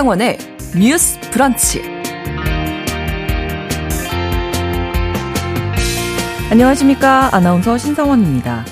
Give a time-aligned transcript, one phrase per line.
[0.00, 0.38] 신성원의
[0.78, 1.82] 뉴스 브런치.
[6.50, 7.28] 안녕하십니까.
[7.36, 8.64] 아나운서 신성원입니다.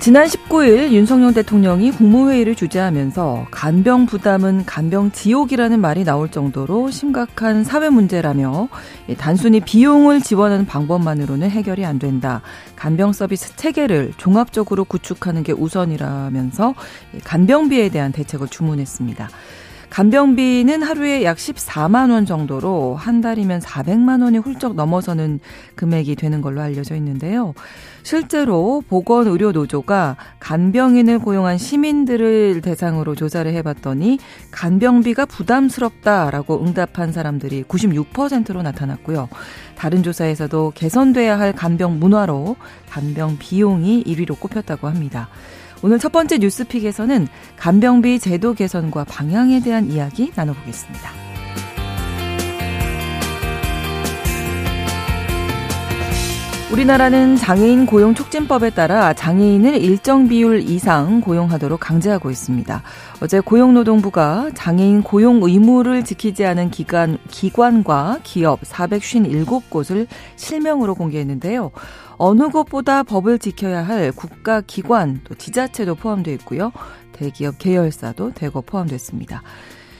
[0.00, 7.88] 지난 19일 윤석열 대통령이 국무회의를 주재하면서 간병 부담은 간병 지옥이라는 말이 나올 정도로 심각한 사회
[7.88, 8.68] 문제라며
[9.16, 12.42] 단순히 비용을 지원하는 방법만으로는 해결이 안 된다.
[12.76, 16.74] 간병 서비스 체계를 종합적으로 구축하는 게 우선이라면서
[17.24, 19.30] 간병비에 대한 대책을 주문했습니다.
[19.90, 25.40] 간병비는 하루에 약 14만 원 정도로 한 달이면 400만 원이 훌쩍 넘어서는
[25.74, 27.54] 금액이 되는 걸로 알려져 있는데요.
[28.02, 34.18] 실제로 보건의료노조가 간병인을 고용한 시민들을 대상으로 조사를 해봤더니
[34.50, 39.28] 간병비가 부담스럽다라고 응답한 사람들이 96%로 나타났고요.
[39.76, 42.56] 다른 조사에서도 개선돼야 할 간병 문화로
[42.90, 45.28] 간병 비용이 1위로 꼽혔다고 합니다.
[45.82, 51.26] 오늘 첫 번째 뉴스픽에서는 간병비 제도 개선과 방향에 대한 이야기 나눠보겠습니다.
[56.72, 62.82] 우리나라는 장애인 고용 촉진법에 따라 장애인을 일정 비율 이상 고용하도록 강제하고 있습니다.
[63.22, 71.70] 어제 고용노동부가 장애인 고용 의무를 지키지 않은 기관, 기관과 기업 457곳을 실명으로 공개했는데요.
[72.18, 76.72] 어느 곳보다 법을 지켜야 할 국가 기관 또 지자체도 포함되어 있고요.
[77.12, 79.42] 대기업 계열사도 대거 포함됐습니다.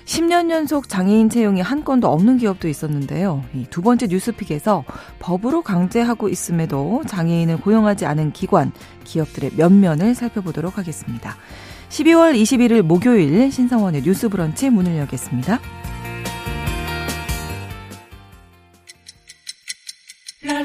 [0.05, 3.45] 10년 연속 장애인 채용이 한 건도 없는 기업도 있었는데요.
[3.71, 4.85] 두 번째 뉴스픽에서
[5.19, 8.71] 법으로 강제하고 있음에도 장애인을 고용하지 않은 기관,
[9.03, 11.37] 기업들의 면면을 살펴보도록 하겠습니다.
[11.89, 15.59] 12월 21일 목요일 신성원의 뉴스 브런치 문을 여겠습니다.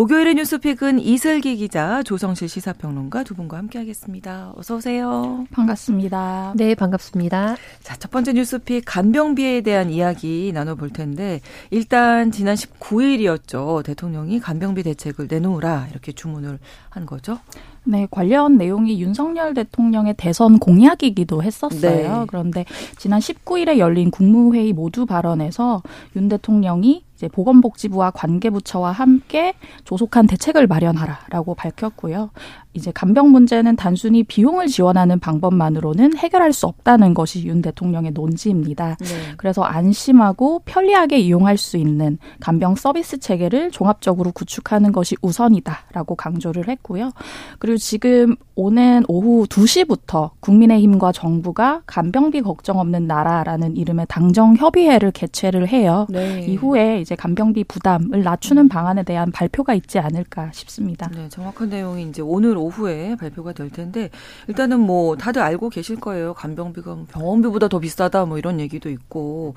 [0.00, 4.54] 목요일의 뉴스픽은 이슬기 기자, 조성실 시사평론가 두 분과 함께하겠습니다.
[4.56, 5.44] 어서 오세요.
[5.50, 6.54] 반갑습니다.
[6.56, 7.56] 네, 반갑습니다.
[7.82, 13.84] 자, 첫 번째 뉴스픽 간병비에 대한 이야기 나눠볼 텐데 일단 지난 19일이었죠.
[13.84, 17.38] 대통령이 간병비 대책을 내놓으라 이렇게 주문을 한 거죠.
[17.84, 22.20] 네, 관련 내용이 윤석열 대통령의 대선 공약이기도 했었어요.
[22.20, 22.26] 네.
[22.26, 22.64] 그런데
[22.96, 25.82] 지난 19일에 열린 국무회의 모두 발언에서
[26.16, 29.52] 윤 대통령이 이제 보건복지부와 관계부처와 함께
[29.84, 32.30] 조속한 대책을 마련하라라고 밝혔고요.
[32.72, 38.96] 이제 간병 문제는 단순히 비용을 지원하는 방법만으로는 해결할 수 없다는 것이 윤 대통령의 논지입니다.
[39.00, 39.06] 네.
[39.36, 47.10] 그래서 안심하고 편리하게 이용할 수 있는 간병 서비스 체계를 종합적으로 구축하는 것이 우선이다라고 강조를 했고요.
[47.58, 55.68] 그리고 지금 오는 오후 2시부터 국민의힘과 정부가 간병비 걱정 없는 나라라는 이름의 당정 협의회를 개최를
[55.68, 56.06] 해요.
[56.08, 56.46] 네.
[56.46, 61.08] 이후에 이제 간병비 부담을 낮추는 방안에 대한 발표가 있지 않을까 싶습니다.
[61.08, 64.10] 네, 정확한 내용이 이제 오늘 오후에 발표가 될 텐데
[64.46, 66.34] 일단은 뭐 다들 알고 계실 거예요.
[66.34, 69.56] 간병비가 뭐 병원비보다 더 비싸다 뭐 이런 얘기도 있고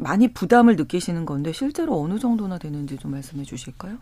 [0.00, 3.96] 많이 부담을 느끼시는 건데 실제로 어느 정도나 되는지 좀 말씀해 주실까요?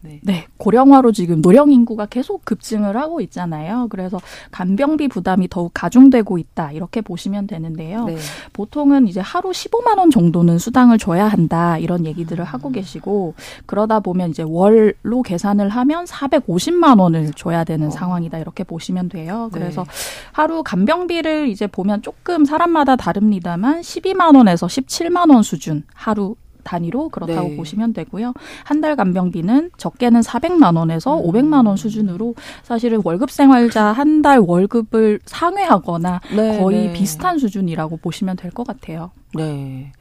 [0.00, 0.20] 네.
[0.22, 0.46] 네.
[0.56, 3.86] 고령화로 지금 노령 인구가 계속 급증을 하고 있잖아요.
[3.90, 4.20] 그래서
[4.50, 6.72] 간병비 부담이 더욱 가중되고 있다.
[6.72, 8.04] 이렇게 보시면 되는데요.
[8.04, 8.16] 네.
[8.52, 11.78] 보통은 이제 하루 15만 원 정도는 수당을 줘야 한다.
[11.78, 12.72] 이런 얘기들을 하고 음.
[12.72, 13.34] 계시고
[13.66, 17.90] 그러다 보면 이제 월로 계산을 하면 450만 원을 줘야 되는 어.
[17.90, 18.38] 상황이다.
[18.38, 19.50] 이렇게 보시면 돼요.
[19.52, 19.58] 네.
[19.58, 19.90] 그래서 네.
[20.32, 27.48] 하루 간병비를 이제 보면 조금 사람마다 다릅니다만 12만 원에서 17만 원 수준 하루 단위로 그렇다고
[27.48, 27.56] 네.
[27.56, 28.32] 보시면 되고요.
[28.64, 31.26] 한 달 간병비는 적게는 400만 원에서 음.
[31.30, 36.92] 500만 원 수준으로 사실은 월급 생활자 한 달 월급을 상회하거나 네, 거의 네.
[36.92, 39.10] 비슷한 수준이라고 보시면 될 것 같아요.
[39.34, 39.92] 네.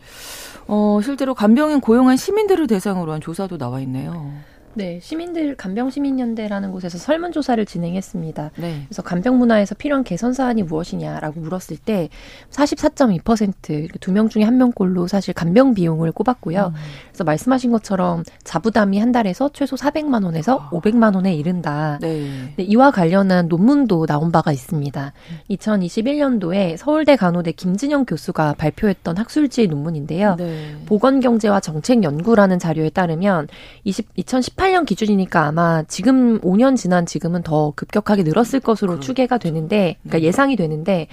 [0.68, 4.32] 어, 실제로 간병인 고용한 시민들을 대상으로 한 조사도 나와 있네요.
[4.74, 8.52] 네, 시민들 간병 시민연대라는 곳에서 설문 조사를 진행했습니다.
[8.56, 8.82] 네.
[8.86, 12.10] 그래서 간병 문화에서 필요한 개선 사안이 무엇이냐라고 물었을 때
[12.52, 16.74] 44.2%두 명 중에 한 명꼴로 사실 간병 비용을 꼽았고요.
[16.74, 16.82] 음.
[17.10, 20.70] 그래서 말씀하신 것처럼 자부담이 한 달에서 최소 400만 원에서 아.
[20.70, 21.98] 500만 원에 이른다.
[22.02, 22.54] 네.
[22.56, 25.14] 네, 이와 관련한 논문도 나온 바가 있습니다.
[25.50, 30.36] 2021년도에 서울대 간호대 김진영 교수가 발표했던 학술지 논문인데요.
[30.36, 30.76] 네.
[30.86, 33.48] 보건 경제와 정책 연구라는 자료에 따르면
[33.84, 39.08] 20, 2018 18년 기준이니까 아마 지금 5년 지난 지금은 더 급격하게 늘었을 것으로 그렇죠.
[39.08, 40.24] 추계가 되는데, 그러니까 네.
[40.24, 41.08] 예상이 되는데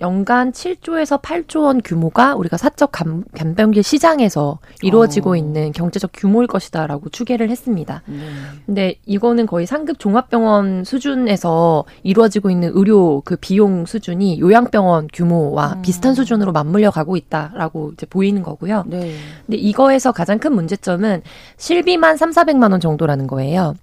[0.00, 5.36] 연간 7조에서 8조 원 규모가 우리가 사적 간, 병기 시장에서 이루어지고 어.
[5.36, 8.02] 있는 경제적 규모일 것이다라고 추계를 했습니다.
[8.06, 8.18] 네.
[8.66, 15.82] 근데 이거는 거의 상급 종합병원 수준에서 이루어지고 있는 의료 그 비용 수준이 요양병원 규모와 음.
[15.82, 18.84] 비슷한 수준으로 맞물려 가고 있다라고 이제 보이는 거고요.
[18.86, 19.14] 네.
[19.46, 21.22] 근데 이거에서 가장 큰 문제점은
[21.56, 23.74] 실비만 3, 400만 원 정도라는 거예요.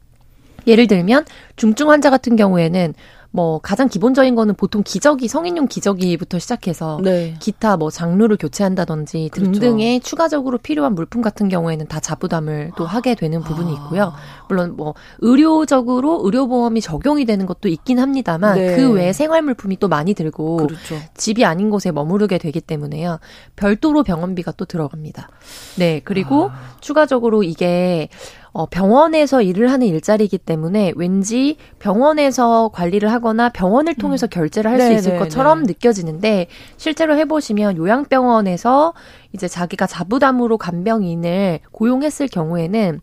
[0.68, 1.26] 예를 들면
[1.56, 2.94] 중증 환자 같은 경우에는
[3.36, 7.34] 뭐 가장 기본적인 거는 보통 기저귀 성인용 기저귀부터 시작해서 네.
[7.40, 9.52] 기타 뭐 장르를 교체한다든지 그렇죠.
[9.52, 13.74] 등등의 추가적으로 필요한 물품 같은 경우에는 다 자부담을 또 하게 되는 부분이 아.
[13.74, 14.14] 있고요.
[14.50, 18.76] 물론 뭐 의료적으로 의료보험이 적용이 되는 것도 있긴 합니다만 네.
[18.76, 20.96] 그 외에 생활 물품이 또 많이 들고 그렇죠.
[21.18, 23.20] 집이 아닌 곳에 머무르게 되기 때문에요.
[23.56, 25.30] 별도로 병원비가 또 들어갑니다.
[25.78, 26.76] 네 그리고 아.
[26.82, 28.10] 추가적으로 이게
[28.54, 34.30] 어, 병원에서 일을 하는 일자리이기 때문에 왠지 병원에서 관리를 하거나 병원을 통해서 음.
[34.30, 36.48] 결제를 할 수 있을 것처럼 느껴지는데
[36.78, 38.94] 실제로 해보시면 요양병원에서
[39.34, 43.00] 이제 자기가 자부담으로 간병인을 고용했을 경우에는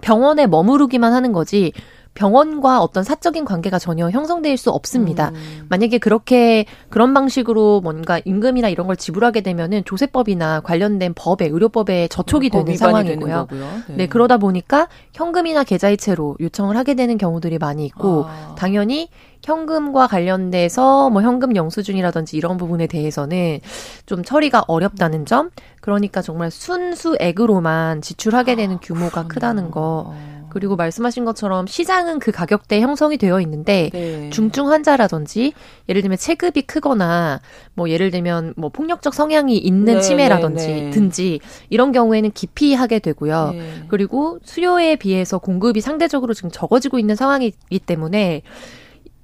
[0.00, 1.72] 병원에 머무르기만 하는 거지
[2.14, 5.30] 병원과 어떤 사적인 관계가 전혀 형성될 수 없습니다.
[5.30, 5.66] 음.
[5.68, 12.50] 만약에 그렇게 그런 방식으로 뭔가 임금이나 이런 걸 지불하게 되면은 조세법이나 관련된 법에 의료법에 저촉이
[12.50, 13.46] 되는 상황이고요.
[13.48, 13.94] 되는 네.
[13.96, 14.06] 네.
[14.06, 18.54] 그러다 보니까 현금이나 계좌이체로 요청을 하게 되는 경우들이 많이 있고 아.
[18.58, 19.08] 당연히
[19.42, 23.60] 현금과 관련돼서 뭐 현금 영수증이라든지 이런 부분에 대해서는
[24.04, 30.14] 좀 처리가 어렵다는 점, 그러니까 정말 순수액으로만 지출하게 되는 규모가 아, 크다는 거.
[30.50, 34.30] 그리고 말씀하신 것처럼 시장은 그 가격대에 형성이 되어 있는데 네.
[34.30, 35.52] 중증 환자라든지
[35.88, 37.40] 예를 들면 체급이 크거나
[37.74, 40.90] 뭐 예를 들면 뭐 폭력적 성향이 있는 네, 치매라든지 네, 네.
[40.90, 43.50] 든지 이런 경우에는 기피하게 되고요.
[43.52, 43.84] 네.
[43.88, 48.42] 그리고 수요에 비해서 공급이 상대적으로 지금 적어지고 있는 상황이기 때문에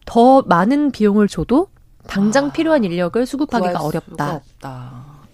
[0.04, 1.68] 더 많은 비용을 줘도
[2.06, 4.42] 당장 아, 필요한 인력을 수급하기가 어렵다.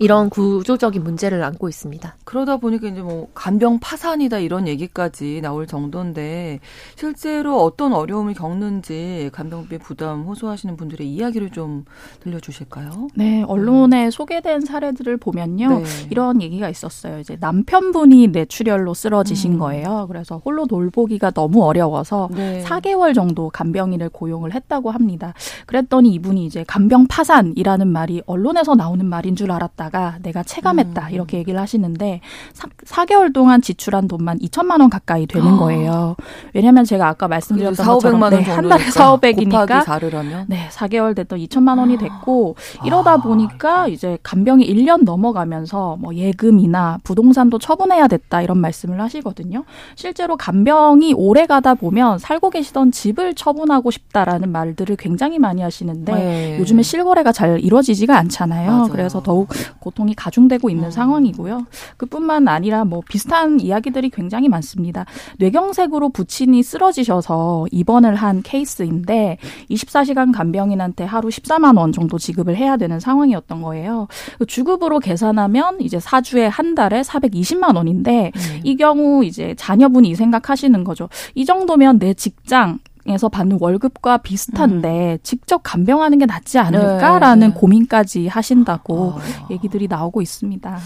[0.02, 2.16] 이런 구조적인 문제를 안고 있습니다.
[2.24, 6.58] 그러다 보니까 이제 뭐 간병 파산이다 이런 얘기까지 나올 정도인데
[6.96, 11.84] 실제로 어떤 어려움을 겪는지 간병비 부담 호소하시는 분들의 이야기를 좀
[12.20, 13.08] 들려주실까요?
[13.14, 14.10] 네, 언론에 음.
[14.10, 15.84] 소개된 사례들을 보면요, 네.
[16.10, 17.20] 이런 얘기가 있었어요.
[17.20, 19.58] 이제 남편분이 뇌출혈로 쓰러지신 음.
[19.60, 20.06] 거예요.
[20.08, 22.64] 그래서 홀로 돌보기가 너무 어려워서 네.
[22.64, 25.32] 4개월 정도 간병인을 고용을 했다고 합니다.
[25.66, 29.90] 그랬더니 이분이 이제 간병 파산이라는 말이 언론에서 나오는 말인 줄 알았다.
[29.92, 31.12] 하다가 내가 체감했다 음.
[31.12, 32.20] 이렇게 얘기를 하시는데
[32.52, 35.56] 사, 4개월 동안 지출한 돈만 2천만 원 가까이 되는 아.
[35.58, 36.16] 거예요.
[36.54, 41.78] 왜냐하면 제가 아까 말씀드렸던 4, 것처럼 네, 한 달에 4, 500이니까 네 4개월 됐던 2천만
[41.78, 42.86] 원이 됐고 아.
[42.86, 49.64] 이러다 보니까 이제 간병이 1년 넘어가면서 뭐 예금이나 부동산도 처분해야 됐다 이런 말씀을 하시거든요.
[49.94, 56.58] 실제로 간병이 오래 가다 보면 살고 계시던 집을 처분하고 싶다라는 말들을 굉장히 많이 하시는데 네.
[56.58, 58.70] 요즘에 실거래가 잘 이루어지지가 않잖아요.
[58.70, 58.88] 맞아요.
[58.88, 59.48] 그래서 더욱
[59.82, 60.90] 고통이 가중되고 있는 음.
[60.90, 61.66] 상황이고요.
[61.96, 65.04] 그뿐만 아니라 뭐 비슷한 이야기들이 굉장히 많습니다.
[65.38, 69.38] 뇌경색으로 부친이 쓰러지셔서 입원을 한 케이스인데
[69.70, 74.06] 24시간 간병인한테 하루 14만 원 정도 지급을 해야 되는 상황이었던 거예요.
[74.46, 78.60] 주급으로 계산하면 이제 사주에 한 달에 420만 원인데 음.
[78.62, 81.08] 이 경우 이제 자녀분이 생각하시는 거죠.
[81.34, 85.18] 이 정도면 내 직장 에서 받는 월급과 비슷한데 음.
[85.22, 87.54] 직접 간병하는 게 낫지 않을까라는 네.
[87.54, 89.48] 고민까지 하신다고 아.
[89.50, 90.78] 얘기들이 나오고 있습니다.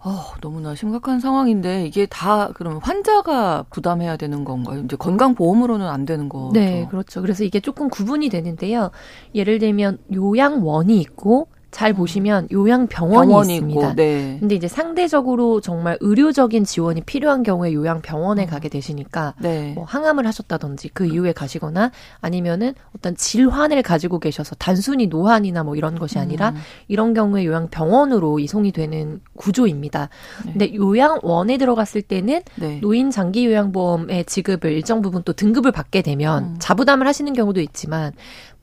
[0.00, 4.82] 어, 너무나 심각한 상황인데 이게 다 그러면 환자가 부담해야 되는 건가요?
[4.84, 6.52] 이제 건강 보험으로는 안 되는 거죠?
[6.52, 7.20] 네, 그렇죠.
[7.20, 8.92] 그래서 이게 조금 구분이 되는데요.
[9.34, 13.80] 예를 들면 요양원이 있고 잘 보시면 요양병원이 병원이 있습니다.
[13.80, 14.38] 있고, 네.
[14.40, 18.46] 근데 이제 상대적으로 정말 의료적인 지원이 필요한 경우에 요양병원에 어.
[18.46, 19.72] 가게 되시니까 네.
[19.74, 25.98] 뭐 항암을 하셨다든지 그 이후에 가시거나 아니면은 어떤 질환을 가지고 계셔서 단순히 노환이나 뭐 이런
[25.98, 26.56] 것이 아니라 음.
[26.88, 30.08] 이런 경우에 요양병원으로 이송이 되는 구조입니다.
[30.46, 30.52] 네.
[30.52, 32.80] 근데 요양원에 들어갔을 때는 네.
[32.80, 36.56] 노인 장기 요양보험의 지급을 일정 부분 또 등급을 받게 되면 음.
[36.58, 38.12] 자부담을 하시는 경우도 있지만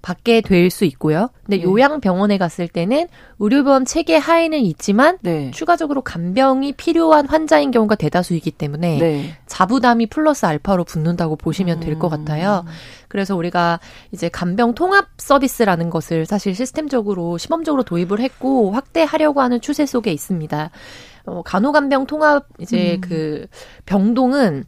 [0.05, 1.29] 받게 될 수 있고요.
[1.43, 1.63] 근데 네.
[1.63, 3.07] 요양병원에 갔을 때는
[3.39, 5.49] 의료보험 체계 하에는 있지만 네.
[5.51, 9.33] 추가적으로 간병이 필요한 환자인 경우가 대다수이기 때문에 네.
[9.47, 12.63] 자부담이 플러스 알파로 붙는다고 보시면 될 것 같아요.
[12.67, 12.71] 음.
[13.07, 13.79] 그래서 우리가
[14.11, 20.69] 이제 간병 통합 서비스라는 것을 사실 시스템적으로 시범적으로 도입을 했고 확대하려고 하는 추세 속에 있습니다.
[21.25, 23.01] 어, 간호간병 통합 이제 음.
[23.01, 23.47] 그
[23.85, 24.65] 병동은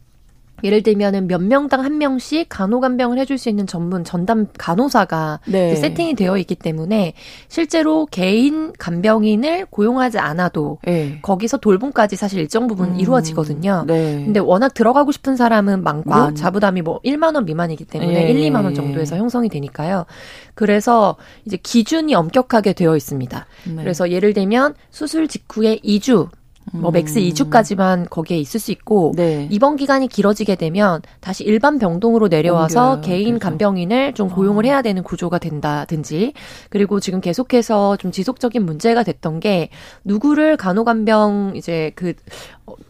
[0.64, 5.74] 예를 들면은 몇 명당 한 명씩 간호간병을 해줄 수 있는 전문 전담 간호사가 네.
[5.76, 7.14] 세팅이 되어 있기 때문에
[7.48, 11.18] 실제로 개인 간병인을 고용하지 않아도 네.
[11.22, 13.00] 거기서 돌봄까지 사실 일정 부분 음.
[13.00, 13.84] 이루어지거든요.
[13.86, 14.24] 네.
[14.24, 16.34] 근데 워낙 들어가고 싶은 사람은 많고 많.
[16.34, 20.06] 자부담이 뭐 1만 원 미만이기 때문에 1, 2만 원 정도에서 형성이 되니까요.
[20.54, 23.46] 그래서 이제 기준이 엄격하게 되어 있습니다.
[23.66, 23.74] 네.
[23.76, 26.28] 그래서 예를 들면 수술 직후에 2주
[26.72, 29.46] 뭐 max 2주까지만 거기에 있을 수 있고 네.
[29.50, 33.00] 입원 기간이 길어지게 되면 다시 일반 병동으로 내려와서 옮겨요.
[33.02, 33.38] 개인 그래서.
[33.40, 34.68] 간병인을 좀 고용을 어.
[34.68, 36.32] 해야 되는 구조가 된다든지
[36.70, 39.70] 그리고 지금 계속해서 좀 지속적인 문제가 됐던 게
[40.04, 42.14] 누구를 간호간병 이제 그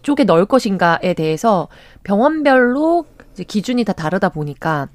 [0.02, 1.68] 쪽에 넣을 것인가에 대해서
[2.02, 3.04] 병원별로
[3.46, 4.88] 기준이 다 다르다 보니까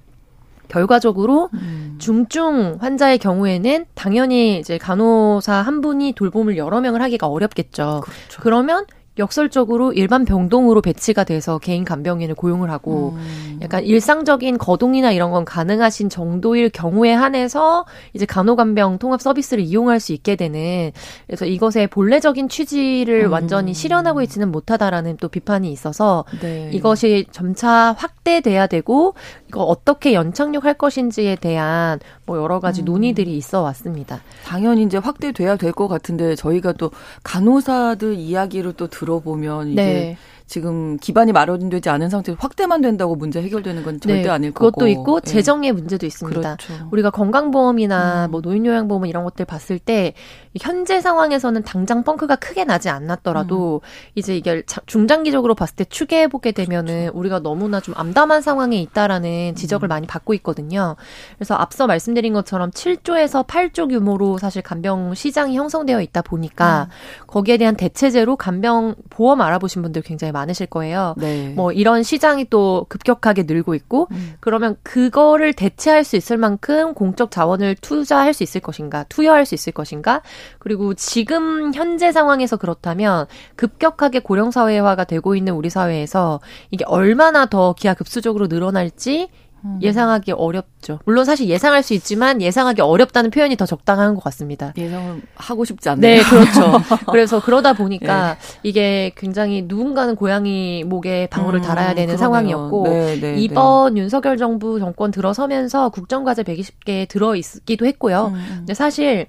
[0.67, 1.95] 결과적으로 음.
[1.99, 8.01] 중증 환자의 경우에는 당연히 이제 간호사 한 분이 돌봄을 여러 명을 하기가 어렵겠죠.
[8.03, 8.41] 그렇죠.
[8.41, 8.85] 그러면
[9.19, 13.59] 역설적으로 일반 병동으로 배치가 돼서 개인 간병인을 고용을 하고 음.
[13.61, 20.13] 약간 일상적인 거동이나 이런 건 가능하신 정도일 경우에 한해서 이제 간호간병 통합 서비스를 이용할 수
[20.13, 20.91] 있게 되는
[21.27, 23.31] 그래서 이것의 본래적인 취지를 음.
[23.31, 26.71] 완전히 실현하고 있지는 못하다라는 또 비판이 있어서 네.
[26.73, 29.15] 이것이 점차 확 대돼야 되고
[29.49, 32.85] 이거 어떻게 연착륙 할 것인지에 대한 뭐 여러 가지 음.
[32.85, 34.21] 논의들이 있어 왔습니다.
[34.45, 36.91] 당연히 이제 확대돼야 될 것 같은데 저희가 또
[37.23, 40.17] 간호사들 이야기를 또 들어보면 이게 네.
[40.45, 44.71] 지금 기반이 마련되지 않은 상태에서 확대만 된다고 문제 해결되는 건 절대 네, 아닐 거고.
[44.71, 45.31] 그것도 있고 네.
[45.31, 46.57] 재정의 문제도 있습니다.
[46.57, 46.87] 그렇죠.
[46.91, 48.31] 우리가 건강보험이나 음.
[48.31, 50.13] 뭐 노인요양보험 이런 것들 봤을 때
[50.59, 53.87] 현재 상황에서는 당장 펑크가 크게 나지 않았더라도 음.
[54.15, 57.17] 이제 이게 중장기적으로 봤을 때 추계해 보게 되면은 그렇죠.
[57.17, 59.89] 우리가 너무나 좀 암담한 상황에 있다라는 지적을 음.
[59.89, 60.95] 많이 받고 있거든요.
[61.37, 67.25] 그래서 앞서 말씀드린 것처럼 7조에서 8조 규모로 사실 간병 시장이 형성되어 있다 보니까 음.
[67.27, 71.15] 거기에 대한 대체제로 간병 보험 알아보신 분들 굉장히 많 으실 거예요.
[71.17, 71.49] 네.
[71.49, 74.33] 뭐 이런 시장이 또 급격하게 늘고 있고 음.
[74.39, 79.73] 그러면 그거를 대체할 수 있을 만큼 공적 자원을 투자할 수 있을 것인가, 투여할 수 있을
[79.73, 80.21] 것인가,
[80.59, 86.39] 그리고 지금 현재 상황에서 그렇다면 급격하게 고령 사회화가 되고 있는 우리 사회에서
[86.71, 89.29] 이게 얼마나 더 기하급수적으로 늘어날지
[89.65, 89.79] 음.
[89.81, 90.99] 예상하기 어렵죠.
[91.05, 94.73] 물론 사실 예상할 수 있지만 예상하기 어렵다는 표현이 더 적당한 것 같습니다.
[94.77, 96.21] 예상을 하고 싶지 않네요.
[96.21, 96.81] 네, 그렇죠.
[97.11, 98.59] 그래서 그러다 보니까 네.
[98.63, 102.17] 이게 굉장히 누군가는 고양이 목에 방울을 음, 달아야 되는 그러네요.
[102.17, 104.01] 상황이었고 네, 네, 이번 네.
[104.01, 108.31] 윤석열 정부 정권 들어서면서 국정과제 120개 들어 있기도 했고요.
[108.33, 108.35] 음.
[108.35, 108.55] 음.
[108.59, 109.27] 근데 사실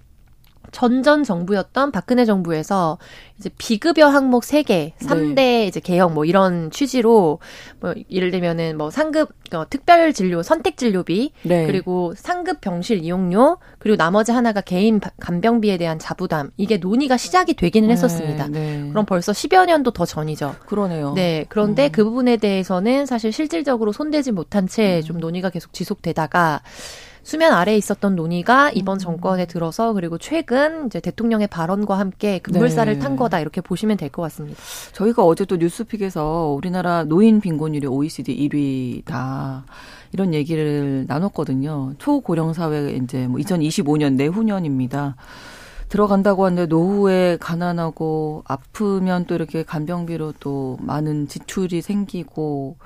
[0.74, 2.98] 전전 정부였던 박근혜 정부에서
[3.38, 5.66] 이제 비급여 항목 3개, 3대 네.
[5.66, 7.38] 이제 개혁 뭐 이런 취지로
[7.78, 11.66] 뭐 예를 들면은 뭐 상급 어, 특별 진료 선택 진료비 네.
[11.66, 17.86] 그리고 상급 병실 이용료 그리고 나머지 하나가 개인 간병비에 대한 자부담 이게 논의가 시작이 되기는
[17.86, 18.48] 네, 했었습니다.
[18.48, 18.88] 네.
[18.90, 20.56] 그럼 벌써 10여 년도 더 전이죠.
[20.66, 21.12] 그러네요.
[21.14, 21.46] 네.
[21.48, 21.92] 그런데 음.
[21.92, 25.20] 그 부분에 대해서는 사실 실질적으로 손대지 못한 채좀 음.
[25.20, 26.62] 논의가 계속 지속되다가
[27.24, 28.98] 수면 아래에 있었던 논의가 이번 음.
[28.98, 32.98] 정권에 들어서 그리고 최근 이제 대통령의 발언과 함께 급물살을 네.
[33.00, 34.60] 탄 거다 이렇게 보시면 될 것 같습니다.
[34.92, 39.62] 저희가 어제 또 뉴스픽에서 우리나라 노인 빈곤율이 OECD 1위다.
[40.12, 41.94] 이런 얘기를 나눴거든요.
[41.98, 45.16] 초고령 사회 이제 뭐 2025년 내후년입니다.
[45.88, 52.76] 들어간다고 하는데 노후에 가난하고 아프면 또 이렇게 간병비로 또 많은 지출이 생기고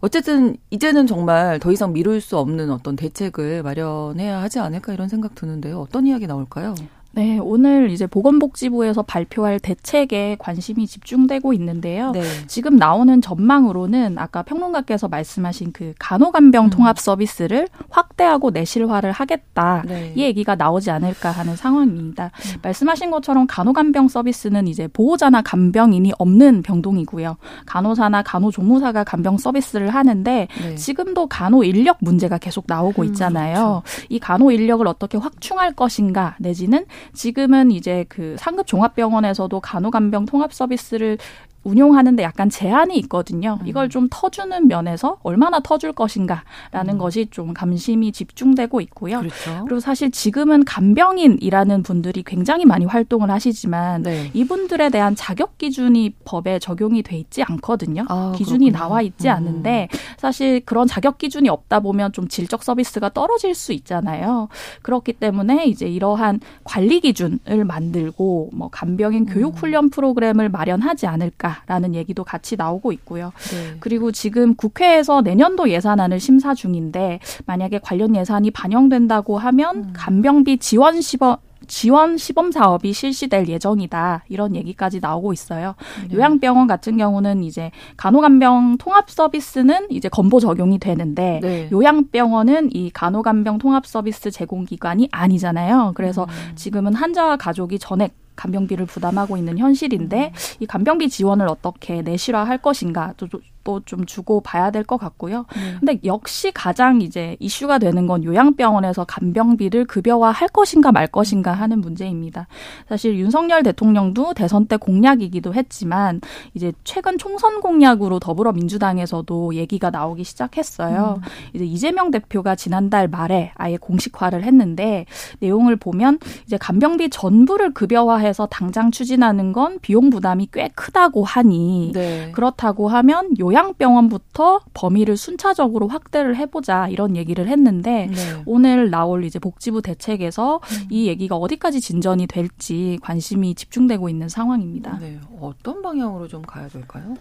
[0.00, 5.34] 어쨌든 이제는 정말 더 이상 미룰 수 없는 어떤 대책을 마련해야 하지 않을까 이런 생각
[5.34, 5.80] 드는데요.
[5.80, 6.74] 어떤 이야기 나올까요?
[7.16, 12.10] 네, 오늘 이제 보건복지부에서 발표할 대책에 관심이 집중되고 있는데요.
[12.12, 12.20] 네.
[12.46, 16.70] 지금 나오는 전망으로는 아까 평론가께서 말씀하신 그 간호간병 음.
[16.70, 19.82] 통합 서비스를 확대하고 내실화를 하겠다.
[19.86, 20.12] 네.
[20.14, 22.32] 이 얘기가 나오지 않을까 하는 상황입니다.
[22.34, 22.60] 음.
[22.62, 27.38] 말씀하신 것처럼 간호간병 서비스는 이제 보호자나 간병인이 없는 병동이고요.
[27.64, 30.74] 간호사나 간호조무사가 간병 서비스를 하는데 네.
[30.74, 33.82] 지금도 간호 인력 문제가 계속 나오고 음, 있잖아요.
[33.86, 34.06] 음, 그렇죠.
[34.10, 41.18] 이 간호 인력을 어떻게 확충할 것인가 내지는 지금은 이제 그 상급 종합병원에서도 간호간병 통합 서비스를
[41.66, 43.58] 운용하는데 약간 제한이 있거든요.
[43.60, 43.66] 음.
[43.66, 46.98] 이걸 좀 터주는 면에서 얼마나 터줄 것인가라는 음.
[46.98, 49.18] 것이 좀 감심이 집중되고 있고요.
[49.18, 49.64] 그렇죠.
[49.64, 54.30] 그리고 사실 지금은 간병인이라는 분들이 굉장히 많이 활동을 하시지만 네.
[54.32, 58.04] 이분들에 대한 자격 기준이 법에 적용이 돼 있지 않거든요.
[58.08, 58.78] 아, 기준이 그렇구나.
[58.78, 59.32] 나와 있지 음.
[59.34, 64.48] 않은데 사실 그런 자격 기준이 없다 보면 좀 질적 서비스가 떨어질 수 있잖아요.
[64.82, 69.58] 그렇기 때문에 이제 이러한 관리 기준을 만들고 뭐 간병인 교육 음.
[69.58, 73.32] 훈련 프로그램을 마련하지 않을까 라는 얘기도 같이 나오고 있고요.
[73.50, 73.76] 네.
[73.80, 79.90] 그리고 지금 국회에서 내년도 예산안을 심사 중인데 만약에 관련 예산이 반영된다고 하면 음.
[79.94, 81.36] 간병비 지원 시범
[81.66, 84.24] 지원 시범 사업이 실시될 예정이다.
[84.28, 85.74] 이런 얘기까지 나오고 있어요.
[86.08, 86.16] 네.
[86.16, 91.68] 요양병원 같은 경우는 이제 간호간병 통합 서비스는 이제 건보 적용이 되는데 네.
[91.72, 95.92] 요양병원은 이 간호간병 통합 서비스 제공 기관이 아니잖아요.
[95.94, 96.52] 그래서 음.
[96.54, 100.56] 지금은 환자와 가족이 전액 간병비를 부담하고 있는 현실인데 음.
[100.60, 103.26] 이 간병비 지원을 어떻게 내실화할 것인가 또
[103.66, 105.46] 또좀 주고 봐야 될 것 같고요.
[105.56, 105.76] 음.
[105.80, 112.46] 근데 역시 가장 이제 이슈가 되는 건 요양병원에서 간병비를 급여화할 것인가 말 것인가 하는 문제입니다.
[112.88, 116.20] 사실 윤석열 대통령도 대선 때 공약이기도 했지만
[116.54, 121.16] 이제 최근 총선 공약으로 더불어민주당에서도 얘기가 나오기 시작했어요.
[121.18, 121.22] 음.
[121.54, 125.06] 이제 이재명 대표가 지난달 말에 아예 공식화를 했는데
[125.40, 132.30] 내용을 보면 이제 간병비 전부를 급여화해서 당장 추진하는 건 비용 부담이 꽤 크다고 하니 네.
[132.32, 138.42] 그렇다고 하면 요양 요양병원부터 범위를 순차적으로 확대를 해보자 이런 얘기를 했는데 네.
[138.44, 140.86] 오늘 나올 이제 복지부 대책에서 음.
[140.90, 144.98] 이 얘기가 어디까지 진전이 될지 관심이 집중되고 있는 상황입니다.
[144.98, 145.18] 네.
[145.40, 147.16] 어떤 방향으로 좀 가야 될까요?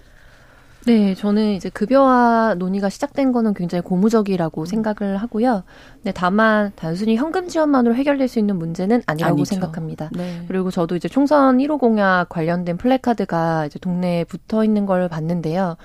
[0.85, 4.65] 네, 저는 이제 급여화 논의가 시작된 거는 굉장히 고무적이라고 음.
[4.65, 5.63] 생각을 하고요.
[6.03, 9.45] 네, 다만 단순히 현금 지원만으로 해결될 수 있는 문제는 아니라고 아니죠.
[9.45, 10.11] 생각합니다.
[10.13, 10.43] 네.
[10.47, 15.75] 그리고 저도 이제 총선 1호 공약 관련된 플래카드가 이제 동네에 붙어 있는 걸 봤는데요.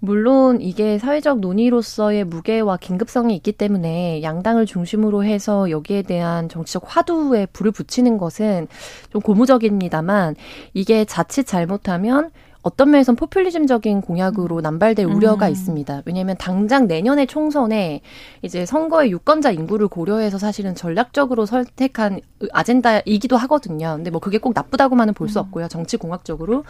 [0.00, 7.46] 물론 이게 사회적 논의로서의 무게와 긴급성이 있기 때문에 양당을 중심으로 해서 여기에 대한 정치적 화두에
[7.46, 8.66] 불을 붙이는 것은
[9.10, 10.36] 좀 고무적입니다만
[10.72, 12.30] 이게 자칫 잘못하면
[12.62, 14.62] 어떤 면에선 포퓰리즘적인 공약으로 음.
[14.62, 15.14] 남발될 음.
[15.14, 16.02] 우려가 있습니다.
[16.04, 18.00] 왜냐하면 당장 내년의 총선에
[18.42, 22.20] 이제 선거의 유권자 인구를 고려해서 사실은 전략적으로 선택한
[22.52, 23.94] 아젠다이기도 하거든요.
[23.96, 25.44] 근데 뭐 그게 꼭 나쁘다고만은 볼수 음.
[25.44, 25.68] 없고요.
[25.68, 26.64] 정치 공학적으로.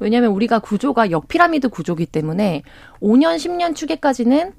[0.00, 2.62] 왜냐하면 우리가 구조가 역피라미드 구조기 때문에
[3.00, 4.52] 5년, 10년 추계까지는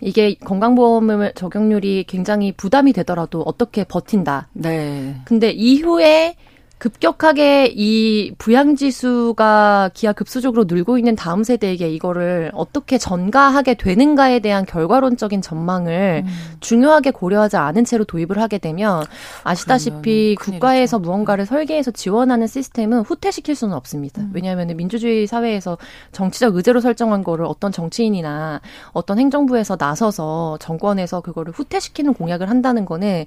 [0.00, 4.48] 이게 건강보험을 적용률이 굉장히 부담이 되더라도 어떻게 버틴다.
[4.52, 5.16] 네.
[5.24, 6.36] 근데 이후에
[6.78, 15.40] 급격하게 이 부양 지수가 기하급수적으로 늘고 있는 다음 세대에게 이거를 어떻게 전가하게 되는가에 대한 결과론적인
[15.40, 16.56] 전망을 음.
[16.60, 19.04] 중요하게 고려하지 않은 채로 도입을 하게 되면
[19.44, 24.20] 아시다시피 국가에서 무언가를 설계해서 지원하는 시스템은 후퇴시킬 수는 없습니다.
[24.20, 24.30] 음.
[24.34, 25.78] 왜냐하면 민주주의 사회에서
[26.12, 28.60] 정치적 의제로 설정한 거를 어떤 정치인이나
[28.92, 33.24] 어떤 행정부에서 나서서 정권에서 그거를 후퇴시키는 공약을 한다는 거는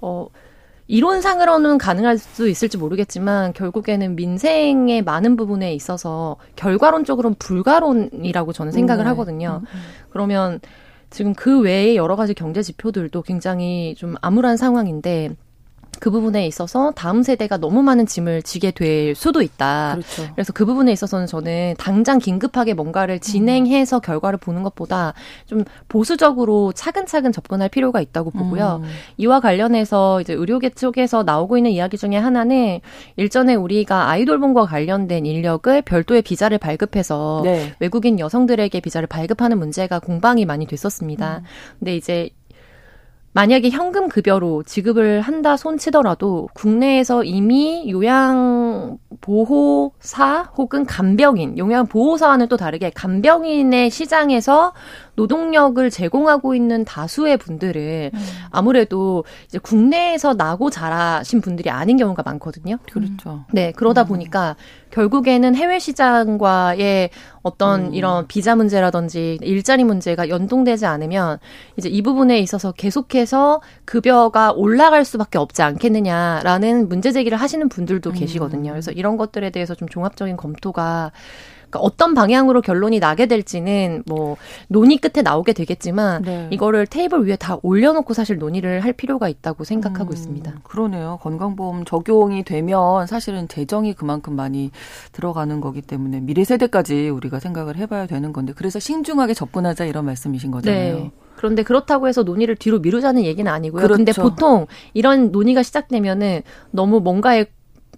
[0.00, 0.26] 어
[0.88, 9.08] 이론상으로는 가능할 수 있을지 모르겠지만 결국에는 민생의 많은 부분에 있어서 결과론적으로는 불가론이라고 저는 생각을 네.
[9.10, 9.60] 하거든요.
[9.62, 9.80] 음, 음.
[10.10, 10.60] 그러면
[11.10, 15.30] 지금 그 외에 여러 가지 경제 지표들도 굉장히 좀 암울한 상황인데
[16.00, 19.92] 그 부분에 있어서 다음 세대가 너무 많은 짐을 지게 될 수도 있다.
[19.94, 20.32] 그렇죠.
[20.34, 24.00] 그래서 그 부분에 있어서는 저는 당장 긴급하게 뭔가를 진행해서 음.
[24.00, 25.14] 결과를 보는 것보다
[25.46, 28.80] 좀 보수적으로 차근차근 접근할 필요가 있다고 보고요.
[28.82, 28.88] 음.
[29.16, 32.80] 이와 관련해서 이제 의료계 쪽에서 나오고 있는 이야기 중에 하나는
[33.16, 37.74] 일전에 우리가 아이돌본과 관련된 인력을 별도의 비자를 발급해서 네.
[37.78, 41.38] 외국인 여성들에게 비자를 발급하는 문제가 공방이 많이 됐었습니다.
[41.38, 41.44] 음.
[41.78, 42.30] 근데 이제
[43.34, 48.98] 만약에 현금 급여로 지급을 한다 손치더라도 국내에서 이미 요양보호사
[50.56, 54.74] 혹은 간병인, 요양보호사와는 또 다르게 간병인의 시장에서
[55.14, 58.20] 노동력을 제공하고 있는 다수의 분들은 음.
[58.50, 62.78] 아무래도 이제 국내에서 나고 자라신 분들이 아닌 경우가 많거든요.
[62.90, 63.44] 그렇죠.
[63.52, 64.08] 네, 그러다 음.
[64.08, 64.56] 보니까
[64.90, 67.10] 결국에는 해외 시장과의
[67.42, 67.94] 어떤 음.
[67.94, 71.38] 이런 비자 문제라든지 일자리 문제가 연동되지 않으면
[71.76, 78.14] 이제 이 부분에 있어서 계속해서 급여가 올라갈 수밖에 없지 않겠느냐라는 문제 제기를 하시는 분들도 음.
[78.14, 78.70] 계시거든요.
[78.70, 81.12] 그래서 이런 것들에 대해서 좀 종합적인 검토가
[81.72, 84.36] 그러니까 어떤 방향으로 결론이 나게 될지는 뭐
[84.68, 86.48] 논의 끝에 나오게 되겠지만 네.
[86.50, 90.54] 이거를 테이블 위에 다 올려놓고 사실 논의를 할 필요가 있다고 생각하고 음, 있습니다.
[90.62, 91.18] 그러네요.
[91.22, 94.70] 건강보험 적용이 되면 사실은 재정이 그만큼 많이
[95.12, 100.50] 들어가는 거기 때문에 미래 세대까지 우리가 생각을 해봐야 되는 건데 그래서 신중하게 접근하자 이런 말씀이신
[100.50, 100.94] 거잖아요.
[100.96, 101.10] 네.
[101.36, 103.82] 그런데 그렇다고 해서 논의를 뒤로 미루자는 얘기는 아니고요.
[103.82, 103.96] 그렇죠.
[103.96, 107.46] 근데 보통 이런 논의가 시작되면은 너무 뭔가에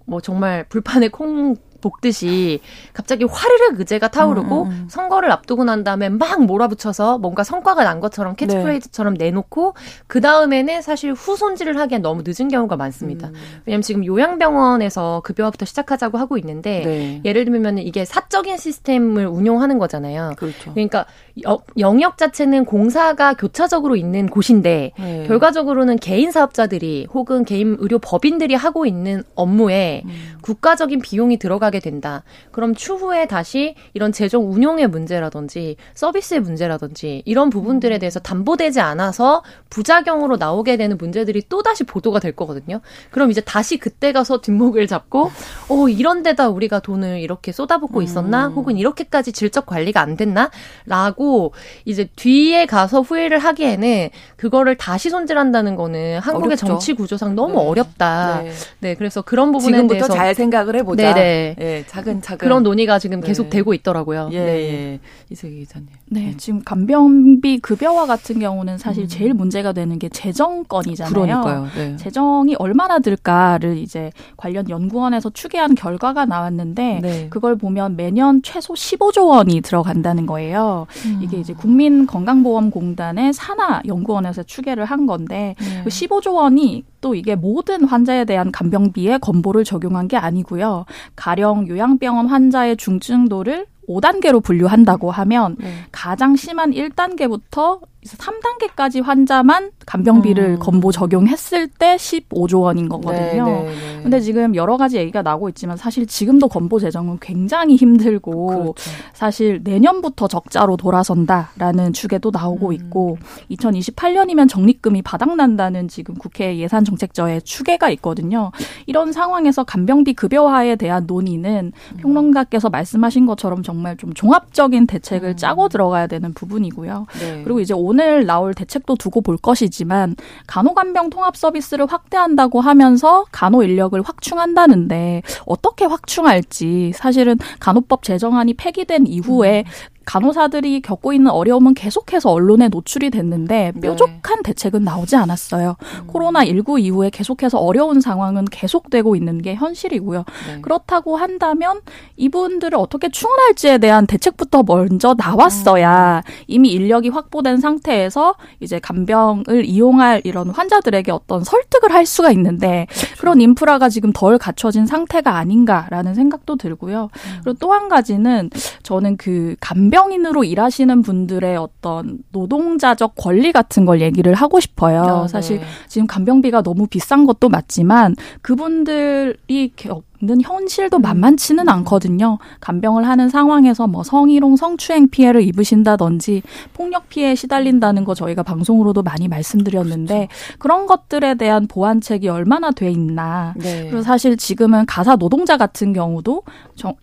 [0.07, 2.61] 뭐 정말 불판에 콩 볶듯이
[2.95, 4.87] 갑자기 화르르 의제가 타오르고 음, 음, 음.
[4.89, 9.27] 선거를 앞두고 난 다음에 막 몰아붙여서 뭔가 성과가 난 것처럼 캐치프레이즈처럼 네.
[9.27, 9.75] 내놓고
[10.07, 13.29] 그 다음에는 사실 후손질을 하기엔 너무 늦은 경우가 많습니다.
[13.29, 13.35] 음.
[13.67, 17.21] 왜냐하면 지금 요양병원에서 급여화부터 시작하자고 하고 있는데 네.
[17.25, 20.33] 예를 들면 이게 사적인 시스템을 운용하는 거잖아요.
[20.37, 20.73] 그렇죠.
[20.73, 21.05] 그러니까
[21.47, 25.25] 여, 영역 자체는 공사가 교차적으로 있는 곳인데 네.
[25.27, 30.11] 결과적으로는 개인 사업자들이 혹은 개인 의료 법인들이 하고 있는 업무에 음.
[30.41, 32.23] 국가적인 비용이 들어가기 하게 된다.
[32.53, 40.37] 그럼 추후에 다시 이런 재정 운용의 문제라든지 서비스의 문제라든지 이런 부분들에 대해서 담보되지 않아서 부작용으로
[40.37, 42.81] 나오게 되는 문제들이 또 다시 보도가 될 거거든요.
[43.11, 45.33] 그럼 이제 다시 그때 가서 뒷목을 잡고
[45.69, 48.49] 어 이런 데다 우리가 돈을 이렇게 쏟아붓고 있었나?
[48.49, 48.53] 음.
[48.53, 51.53] 혹은 이렇게까지 질적 관리가 안 됐나?라고
[51.85, 56.67] 이제 뒤에 가서 후회를 하기에는 그거를 다시 손질한다는 거는 한국의 어렵죠.
[56.67, 57.67] 정치 구조상 너무 네.
[57.67, 58.43] 어렵다.
[58.43, 58.53] 네.
[58.79, 58.95] 네.
[58.95, 61.15] 그래서 그런 부분에 지금부터 대해서 잘 생각을 해보자.
[61.15, 61.57] 네네.
[61.65, 63.27] 네, 작은 작은 그런 논의가 지금 네.
[63.27, 64.29] 계속 되고 있더라고요.
[64.33, 64.53] 예, 네.
[64.53, 65.01] 예.
[65.31, 65.89] 이세기 기자님.
[66.11, 69.09] 네, 네, 지금 간병비 급여와 같은 경우는 사실 음.
[69.09, 71.13] 제일 문제가 되는 게 재정건이잖아요.
[71.13, 71.67] 그러니까요.
[71.75, 71.97] 네.
[71.97, 77.29] 재정이 얼마나 들까를 이제 관련 연구원에서 추계한 결과가 나왔는데 네.
[77.31, 80.87] 그걸 보면 매년 최소 15조 원이 들어간다는 거예요.
[81.07, 81.21] 음.
[81.23, 85.83] 이게 이제 국민건강보험공단의 산하 연구원에서 추계를 한 건데 네.
[85.83, 90.87] 그 15조 원이 또 이게 모든 환자에 대한 간병비에 건보를 적용한 게 아니고요.
[91.17, 95.75] 가령 요양병원 환자의 중증도를 5단계로 분류한다고 하면 네.
[95.93, 100.59] 가장 심한 1단계부터 3단계까지 환자만 간병비를 음.
[100.59, 103.47] 건보 적용했을 때 15조 원인 거거든요.
[103.47, 107.77] 네, 네, 네, 근데 지금 여러 가지 얘기가 나오고 있지만 사실 지금도 건보 재정은 굉장히
[107.77, 108.75] 힘들고 그렇죠.
[109.15, 112.73] 사실 내년부터 적자로 돌아선다라는 추계도 나오고 음.
[112.75, 113.19] 있고
[113.51, 118.53] 2028년이면 적립금이 바닥난다는 지금 국회 예산 정책처의 추계가 있거든요.
[118.87, 121.97] 이런 상황에서 간병비 급여화에 대한 논의는 음.
[121.97, 125.37] 평론가께서 말씀하신 것처럼 정말 좀 종합적인 대책을 음.
[125.37, 127.07] 짜고 들어가야 되는 부분이고요.
[127.21, 127.43] 네.
[127.45, 134.01] 그리고 이제 오늘 나올 대책도 두고 볼 것이지만 간호간병 통합 서비스를 확대한다고 하면서 간호 인력을
[134.03, 139.94] 확충한다는데 어떻게 확충할지 사실은 간호법 제정안이 폐기된 이후에 음.
[140.07, 143.81] 간호사들이 겪고 있는 어려움은 계속해서 언론에 노출이 됐는데 네.
[143.81, 144.43] 뾰족한 네.
[144.45, 145.77] 대책은 나오지 않았어요.
[146.01, 146.07] 음.
[146.07, 150.25] 코로나 19 이후에 계속해서 어려운 상황은 계속되고 있는 게 현실이고요.
[150.49, 150.61] 네.
[150.63, 151.81] 그렇다고 한다면
[152.17, 156.33] 이분들을 어떻게 충원할지에 대한 대책부터 먼저 나왔어야 음.
[156.47, 163.17] 이미 인력이 확보된 상태에서 이제 간병을 이용할 이런 환자들에게 어떤 설득을 할 수가 있는데 그렇죠.
[163.19, 167.11] 그런 인프라가 지금 덜 갖춰진 상태가 아닌가라는 생각도 들고요.
[167.13, 167.41] 음.
[167.45, 168.51] 그리고 또 한 가지는
[168.83, 175.03] 저는 그 간병 간병인으로 일하시는 분들의 어떤 노동자적 권리 같은 걸 얘기를 하고 싶어요.
[175.03, 175.65] 어, 사실 네.
[175.89, 181.03] 지금 간병비가 너무 비싼 것도 맞지만 그분들이 겪 는 현실도 음.
[181.03, 182.39] 만만치는 않거든요.
[182.61, 189.29] 간병을 하는 상황에서 뭐 성희롱, 성추행 피해를 입으신다든지 폭력 피해에 시달린다는 거 저희가 방송으로도 많이
[189.29, 190.59] 말씀드렸는데 그렇죠.
[190.59, 193.55] 그런 것들에 대한 보완책이 얼마나 돼 있나.
[193.59, 193.89] 네.
[193.91, 196.43] 그리고 사실 지금은 가사 노동자 같은 경우도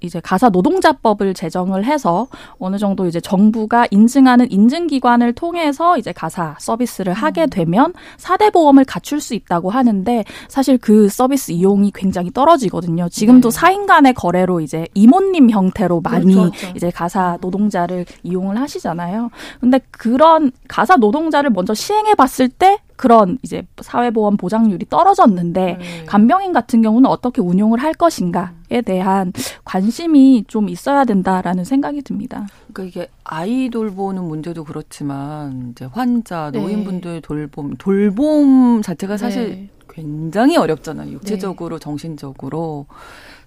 [0.01, 7.13] 이제 가사 노동자법을 제정을 해서 어느 정도 이제 정부가 인증하는 인증기관을 통해서 이제 가사 서비스를
[7.13, 7.49] 하게 음.
[7.49, 13.09] 되면 사대 보험을 갖출 수 있다고 하는데 사실 그 서비스 이용이 굉장히 떨어지거든요.
[13.11, 13.55] 지금도 네.
[13.55, 16.73] 사인 간의 거래로 이제 이모님 형태로 많이 그렇죠, 그렇죠.
[16.75, 19.29] 이제 가사 노동자를 이용을 하시잖아요.
[19.59, 26.05] 근데 그런 가사 노동자를 먼저 시행해 봤을 때 그런 이제 사회보험 보장률이 떨어졌는데 네.
[26.05, 29.33] 간병인 같은 경우는 어떻게 운용을 할 것인가에 대한
[29.65, 32.47] 관심이 좀 있어야 된다라는 생각이 듭니다.
[32.71, 36.61] 그러니까 이게 아이 돌보는 문제도 그렇지만 이제 환자, 네.
[36.61, 37.19] 노인분들 네.
[37.21, 39.69] 돌봄, 돌봄 자체가 사실 네.
[39.91, 41.11] 굉장히 어렵잖아요.
[41.11, 41.83] 육체적으로, 네.
[41.83, 42.85] 정신적으로.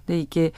[0.05, 0.51] 근데 이게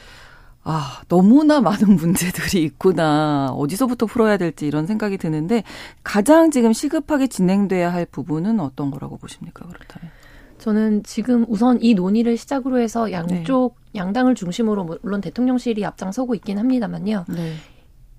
[0.64, 3.48] 아, 너무나 많은 문제들이 있구나.
[3.52, 5.64] 어디서부터 풀어야 될지 이런 생각이 드는데
[6.04, 9.66] 가장 지금 시급하게 진행돼야 할 부분은 어떤 거라고 보십니까?
[9.66, 10.12] 그렇다면.
[10.58, 14.00] 저는 지금 우선 이 논의를 시작으로 해서 양쪽 네.
[14.00, 17.26] 양당을 중심으로 물론 대통령실이 앞장서고 있긴 합니다만요.
[17.30, 17.54] 네.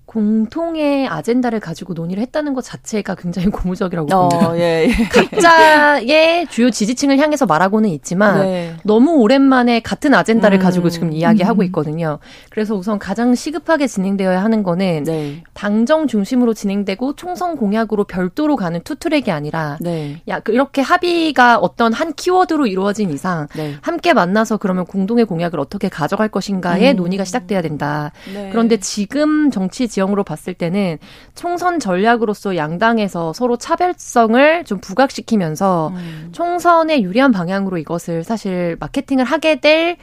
[0.09, 4.57] 공통의 아젠다를 가지고 논의를 했다는 것 자체가 굉장히 고무적이라고 어, 봅니다.
[4.57, 5.07] 예, 예.
[5.07, 8.75] 각자의 주요 지지층을 향해서 말하고는 있지만 네.
[8.83, 11.65] 너무 오랜만에 같은 아젠다를 음, 가지고 지금 이야기하고 음.
[11.65, 12.17] 있거든요.
[12.49, 15.43] 그래서 우선 가장 시급하게 진행되어야 하는 거는 네.
[15.53, 20.23] 당정 중심으로 진행되고 총선 공약으로 별도로 가는 투트랙이 아니라 네.
[20.27, 23.75] 야 이렇게 합의가 어떤 한 키워드로 이루어진 이상 네.
[23.81, 26.95] 함께 만나서 그러면 공동의 공약을 어떻게 가져갈 것인가의 음.
[26.95, 28.11] 논의가 시작돼야 된다.
[28.33, 28.49] 네.
[28.51, 30.97] 그런데 지금 정치 지 형으로 봤을 때는
[31.35, 36.29] 총선 전략으로서 양당에서 서로 차별성을 좀 부각시키면서 음.
[36.31, 39.97] 총선에 유리한 방향으로 이것을 사실 마케팅을 하게 될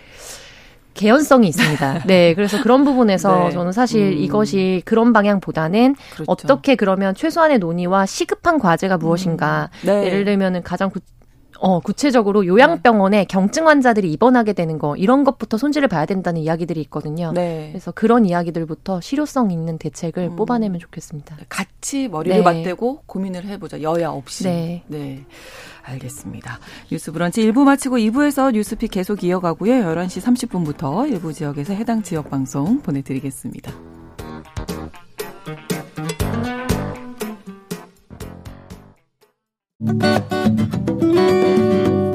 [0.96, 2.04] 개연성이 있습니다.
[2.06, 3.50] 네, 그래서 그런 부분에서 네.
[3.50, 4.12] 저는 사실 음.
[4.18, 6.24] 이것이 그런 방향보다는 그렇죠.
[6.26, 9.70] 어떻게 그러면 최소한의 논의와 시급한 과제가 무엇인가.
[9.84, 9.86] 음.
[9.86, 10.06] 네.
[10.06, 11.00] 예를 들면은 가장 구,
[11.58, 13.24] 어, 구체적으로 요양병원에 네.
[13.24, 17.32] 경증 환자들이 입원하게 되는 거 이런 것부터 손질을 봐야 된다는 이야기들이 있거든요.
[17.32, 17.68] 네.
[17.72, 20.36] 그래서 그런 이야기들부터 실효성 있는 대책을 음.
[20.36, 21.36] 뽑아내면 좋겠습니다.
[21.48, 22.42] 같이 머리를 네.
[22.42, 23.80] 맞대고 고민을 해보자.
[23.82, 24.44] 여야 없이.
[24.44, 24.82] 네.
[24.86, 25.24] 네.
[25.82, 26.58] 알겠습니다.
[26.90, 29.72] 뉴스 브런치 1부 마치고 2부에서 뉴스픽 계속 이어가고요.
[29.72, 33.72] 11시 30분부터 일부 지역에서 해당 지역 방송 보내드리겠습니다.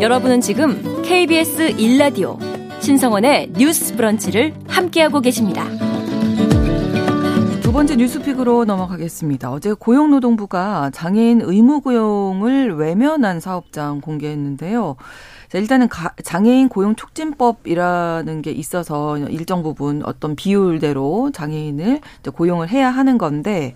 [0.01, 2.37] 여러분은 지금 KBS 1라디오
[2.81, 5.65] 신성원의 뉴스 브런치를 함께하고 계십니다.
[7.61, 9.51] 두 번째 뉴스픽으로 넘어가겠습니다.
[9.51, 14.97] 어제 고용노동부가 장애인 의무고용을 외면한 사업장 공개했는데요.
[15.47, 22.01] 자, 일단은 가, 장애인 고용 촉진법이라는 게 있어서 일정 부분 어떤 비율대로 장애인을
[22.33, 23.75] 고용을 해야 하는 건데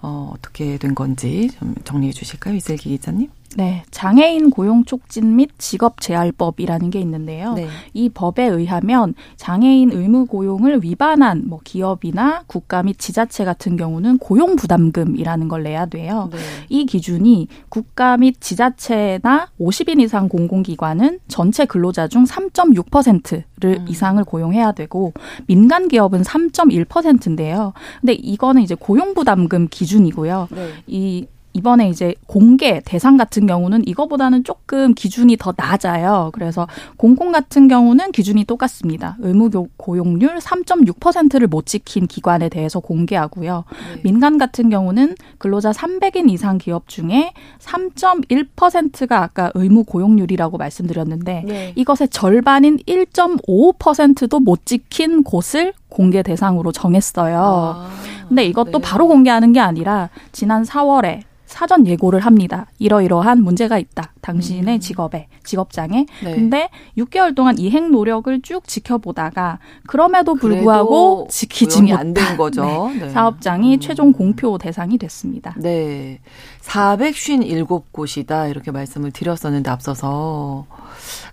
[0.00, 3.30] 어, 어떻게 된 건지 좀 정리해 주실까요, 이슬기 기자님?
[3.56, 7.54] 네, 장애인 고용 촉진 및 직업 재활법이라는 게 있는데요.
[7.54, 7.68] 네.
[7.92, 14.56] 이 법에 의하면 장애인 의무 고용을 위반한 뭐 기업이나 국가 및 지자체 같은 경우는 고용
[14.56, 16.28] 부담금이라는 걸 내야 돼요.
[16.32, 16.38] 네.
[16.68, 23.86] 이 기준이 국가 및 지자체나 50인 이상 공공기관은 전체 근로자 중 3.6%를 음.
[23.88, 25.12] 이상을 고용해야 되고
[25.46, 27.72] 민간 기업은 3.1%인데요.
[28.00, 30.48] 근데 이거는 이제 고용 부담금 기준이고요.
[30.50, 30.68] 네.
[30.86, 36.30] 이 이번에 이제 공개 대상 같은 경우는 이거보다는 조금 기준이 더 낮아요.
[36.34, 39.16] 그래서 공공 같은 경우는 기준이 똑같습니다.
[39.20, 43.64] 의무 고용률 3.6%를 못 지킨 기관에 대해서 공개하고요.
[43.94, 44.02] 네.
[44.02, 51.72] 민간 같은 경우는 근로자 300인 이상 기업 중에 3.1%가 아까 의무 고용률이라고 말씀드렸는데 네.
[51.76, 57.38] 이것의 절반인 1.55%도 못 지킨 곳을 공개 대상으로 정했어요.
[57.38, 57.90] 아,
[58.26, 58.78] 근데 이것도 네.
[58.80, 61.20] 바로 공개하는 게 아니라 지난 4월에
[61.54, 62.66] 사전 예고를 합니다.
[62.80, 64.12] 이러이러한 문제가 있다.
[64.22, 64.80] 당신의 음.
[64.80, 66.04] 직업에, 직업장에.
[66.24, 66.34] 네.
[66.34, 72.64] 근데 6개월 동안 이행 노력을 쭉 지켜보다가 그럼에도 불구하고 지키지 못한 거죠.
[72.64, 73.04] 네.
[73.04, 73.08] 네.
[73.10, 73.80] 사업장이 음.
[73.80, 75.54] 최종 공표 대상이 됐습니다.
[75.56, 76.18] 네.
[76.62, 78.50] 457곳이다.
[78.50, 80.66] 이렇게 말씀을 드렸었는데 앞서서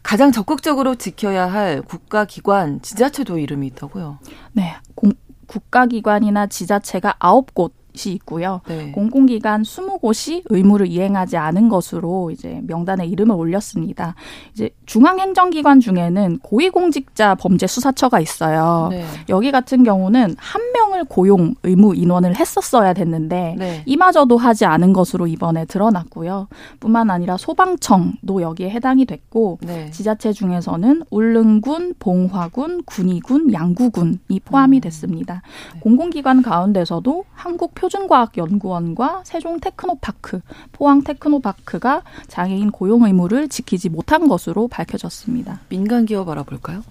[0.03, 4.19] 가장 적극적으로 지켜야 할 국가기관, 지자체도 이름이 있다고요?
[4.51, 4.75] 네.
[4.93, 5.13] 공,
[5.47, 8.61] 국가기관이나 지자체가 9곳 이 있고요.
[8.67, 8.91] 네.
[8.91, 14.15] 공공기관 20곳이 의무를 이행하지 않은 것으로 이제 명단에 이름을 올렸습니다.
[14.53, 18.89] 이제 중앙행정기관 중에는 고위공직자 범죄 수사처가 있어요.
[18.91, 19.05] 네.
[19.29, 23.83] 여기 같은 경우는 한 명을 고용 의무 인원을 했었어야 됐는데 네.
[23.85, 26.47] 이마저도 하지 않은 것으로 이번에 드러났고요.
[26.79, 29.89] 뿐만 아니라 소방청도 여기에 해당이 됐고 네.
[29.91, 34.81] 지자체 중에서는 울릉군, 봉화군, 군위군, 양구군이 포함이 음.
[34.81, 35.41] 됐습니다.
[35.73, 35.79] 네.
[35.79, 40.41] 공공기관 가운데서도 한국 표준과학연구원과 세종 테크노파크,
[40.71, 45.61] 포항 테크노파크가 장애인 고용 의무를 지키지 못한 것으로 밝혀졌습니다.
[45.67, 46.83] 민간 기업 알아볼까요?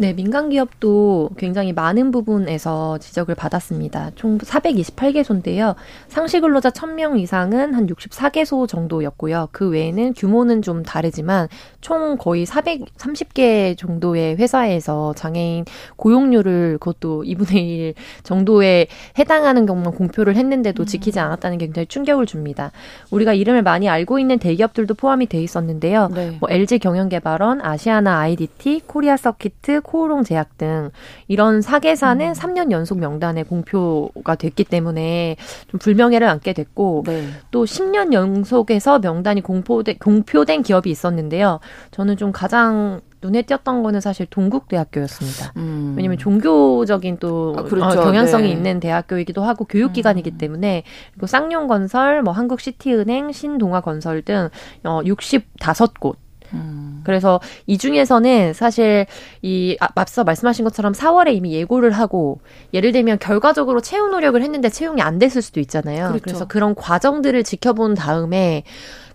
[0.00, 4.12] 네, 민간 기업도 굉장히 많은 부분에서 지적을 받았습니다.
[4.14, 5.74] 총 428개소인데요.
[6.06, 9.48] 상시 근로자 1000명 이상은 한 64개소 정도였고요.
[9.50, 11.48] 그 외에는 규모는 좀 다르지만
[11.80, 15.64] 총 거의 430개 정도의 회사에서 장애인
[15.96, 18.86] 고용률을 그것도 2분의 1 정도에
[19.18, 20.86] 해당하는 경우만 공표를 했는데도 음.
[20.86, 22.70] 지키지 않았다는 게 굉장히 충격을 줍니다.
[23.10, 26.08] 우리가 이름을 많이 알고 있는 대기업들도 포함이 돼 있었는데요.
[26.14, 26.36] 네.
[26.38, 30.90] 뭐 LG 경영개발원, 아시아나 아이디티, 코리아 서키트, 코오롱 제약 등
[31.28, 32.32] 이런 사개사는 음.
[32.32, 35.36] 3년 연속 명단에 공표가 됐기 때문에
[35.68, 37.24] 좀 불명예를 안게 됐고 네.
[37.50, 41.60] 또 10년 연속에서 명단이 공포되, 공표된 기업이 있었는데요.
[41.90, 45.54] 저는 좀 가장 눈에 띄었던 거는 사실 동국대학교였습니다.
[45.56, 45.94] 음.
[45.96, 48.00] 왜냐하면 종교적인 또 아, 그렇죠.
[48.00, 48.50] 어, 경향성이 네.
[48.50, 50.38] 있는 대학교이기도 하고 교육기관이기 음.
[50.38, 54.50] 때문에 그리고 쌍용건설, 뭐 한국시티은행, 신동아건설 등
[54.84, 56.16] 어, 65곳
[56.54, 56.87] 음.
[57.08, 59.06] 그래서 이 중에서는 사실
[59.40, 62.38] 이 아, 앞서 말씀하신 것처럼 4월에 이미 예고를 하고
[62.74, 66.08] 예를 들면 결과적으로 채용 노력을 했는데 채용이 안 됐을 수도 있잖아요.
[66.08, 66.22] 그렇죠.
[66.22, 68.62] 그래서 그런 과정들을 지켜본 다음에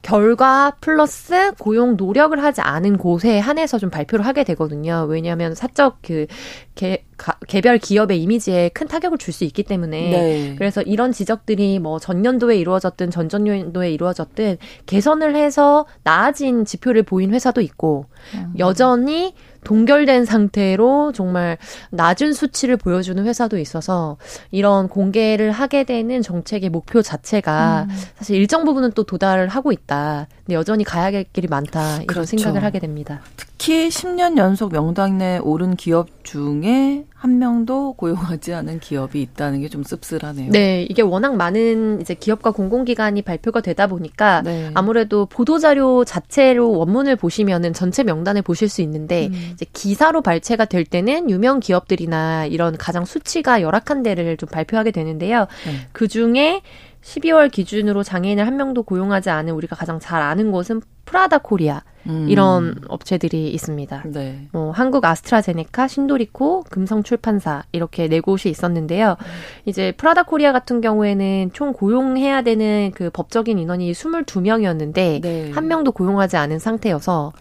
[0.04, 5.08] 결과 플러스 고용 노력을 하지 않은 곳에 한해서 좀 발표를 하게 되거든요.
[5.10, 6.28] 왜냐하면 사적 그
[6.76, 10.56] 개, 가, 개별 기업의 이미지에 큰 타격을 줄 수 있기 때문에 네.
[10.58, 18.06] 그래서 이런 지적들이 뭐 전년도에 이루어졌든 전전년도에 이루어졌든 개선을 해서 나아진 지표를 보인 회사도 있고
[18.36, 18.54] 음.
[18.60, 21.58] 여전히 동결된 상태로 정말
[21.92, 24.18] 낮은 수치를 보여주는 회사도 있어서
[24.52, 27.96] 이런 공개를 하게 되는 정책의 목표 자체가 음.
[28.18, 30.28] 사실 일정 부분은 또 도달을 하고 있다.
[30.46, 31.96] 근데 여전히 가야 할 길이 많다.
[31.96, 32.26] 이런 그렇죠.
[32.38, 33.22] 생각을 하게 됩니다.
[33.64, 39.84] 특히 10년 연속 명단에 오른 기업 중에 한 명도 고용하지 않은 기업이 있다는 게 좀
[39.84, 40.52] 씁쓸하네요.
[40.52, 44.70] 네, 이게 워낙 많은 이제 기업과 공공기관이 발표가 되다 보니까 네.
[44.74, 49.52] 아무래도 보도자료 자체로 원문을 보시면은 전체 명단을 보실 수 있는데 음.
[49.54, 55.48] 이제 기사로 발췌가 될 때는 유명 기업들이나 이런 가장 수치가 열악한 데를 좀 발표하게 되는데요.
[55.66, 55.88] 네.
[55.94, 56.62] 그 중에
[57.04, 62.28] 12월 기준으로 장애인을 한 명도 고용하지 않은 우리가 가장 잘 아는 곳은 프라다 코리아 음.
[62.30, 64.04] 이런 업체들이 있습니다.
[64.08, 64.48] 네.
[64.52, 69.18] 뭐 한국 아스트라제네카, 신도리코, 금성출판사 이렇게 네 곳이 있었는데요.
[69.20, 69.26] 음.
[69.66, 75.52] 이제 프라다 코리아 같은 경우에는 총 고용해야 되는 그 법적인 인원이 22명이었는데 네.
[75.52, 77.34] 한 명도 고용하지 않은 상태여서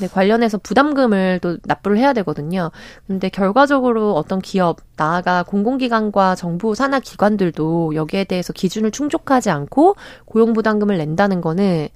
[0.00, 2.70] 네, 관련해서 부담금을 또 납부를 해야 되거든요.
[3.06, 10.54] 근데 결과적으로 어떤 기업, 나아가 공공기관과 정부 산하 기관들도 여기에 대해서 기준을 충족하지 않고 고용
[10.54, 11.88] 부담금을 낸다는 거는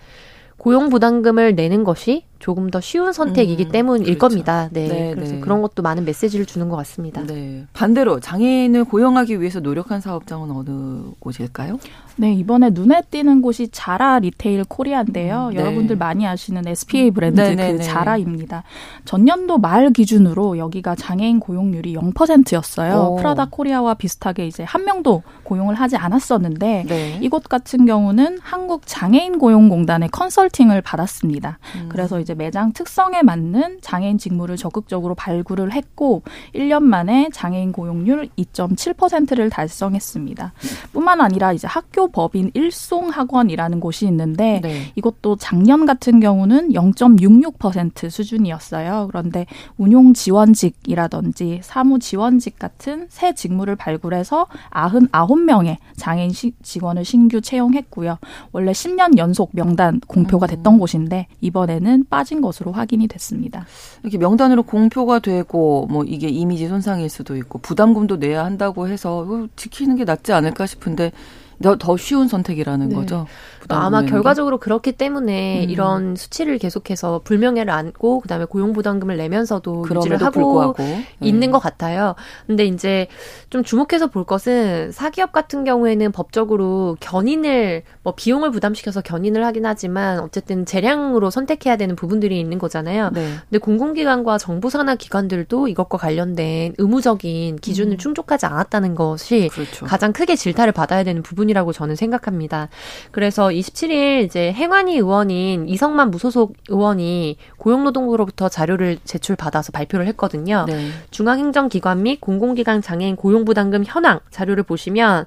[0.58, 4.18] 고용 부담금을 내는 것이 조금 더 쉬운 선택이기 음, 때문일 그렇죠.
[4.18, 4.68] 겁니다.
[4.70, 4.86] 네.
[4.86, 5.40] 네 그래서 네.
[5.40, 7.22] 그런 것도 많은 메시지를 주는 것 같습니다.
[7.22, 7.64] 네.
[7.72, 11.78] 반대로 장애인을 고용하기 위해서 노력한 사업장은 어느 곳일까요?
[12.16, 15.46] 네, 이번에 눈에 띄는 곳이 자라 리테일 코리아인데요.
[15.52, 15.60] 음, 네.
[15.60, 17.82] 여러분들 많이 아시는 SPA 브랜드 네, 네, 그 네.
[17.82, 18.62] 자라입니다.
[19.06, 23.12] 전년도 말 기준으로 여기가 장애인 고용률이 0%였어요.
[23.12, 23.16] 오.
[23.16, 27.18] 프라다 코리아와 비슷하게 이제 한 명도 고용을 하지 않았었는데 네.
[27.22, 31.58] 이곳 같은 경우는 한국 장애인 고용공단의 컨설팅을 받았습니다.
[31.76, 31.88] 음.
[31.88, 36.22] 그래서 이제 매장 특성에 맞는 장애인 직무를 적극적으로 발굴을 했고
[36.54, 40.52] 1년 만에 장애인 고용률 2.7%를 달성했습니다.
[40.92, 44.92] 뿐만 아니라 이제 학교 법인 일송학원이라는 곳이 있는데 네.
[44.96, 49.08] 이것도 작년 같은 경우는 0.66% 수준이었어요.
[49.08, 58.18] 그런데 운용 지원직이라든지 사무 지원직 같은 새 직무를 발굴해서 99명의 장애인 직원을 신규 채용했고요.
[58.52, 60.78] 원래 10년 연속 명단 공표가 됐던 음.
[60.78, 63.66] 곳인데 이번에는 빠진 것으로 확인이 됐습니다.
[64.02, 69.96] 이렇게 명단으로 공표가 되고 뭐 이게 이미지 손상일 수도 있고 부담금도 내야 한다고 해서 지키는
[69.96, 71.12] 게 낫지 않을까 싶은데
[71.62, 72.94] 더, 더 쉬운 선택이라는 네.
[72.94, 73.26] 거죠.
[73.68, 75.70] 아마 결과적으로 그렇기 때문에 음.
[75.70, 80.82] 이런 수치를 계속해서 불명예를 안고 그다음에 고용 부담금을 내면서도 유지를 하고 불구하고.
[81.20, 81.50] 있는 네.
[81.50, 82.14] 것 같아요.
[82.46, 83.06] 근데 이제
[83.50, 90.20] 좀 주목해서 볼 것은 사기업 같은 경우에는 법적으로 견인을 뭐 비용을 부담시켜서 견인을 하긴 하지만
[90.20, 93.10] 어쨌든 재량으로 선택해야 되는 부분들이 있는 거잖아요.
[93.14, 93.34] 네.
[93.48, 97.98] 근데 공공기관과 정부 산하 기관들도 이것과 관련된 의무적인 기준을 음.
[97.98, 99.86] 충족하지 않았다는 것이 그렇죠.
[99.86, 102.68] 가장 크게 질타를 받아야 되는 부분이 부분이라고 저는 생각합니다.
[103.10, 110.64] 그래서 27일 이제 행안위 의원인 이성만 무소속 의원이 고용노동부로부터 자료를 제출받아서 발표를 했거든요.
[110.66, 110.88] 네.
[111.10, 115.26] 중앙행정기관 및 공공기관 장애인 고용부담금 현황 자료를 보시면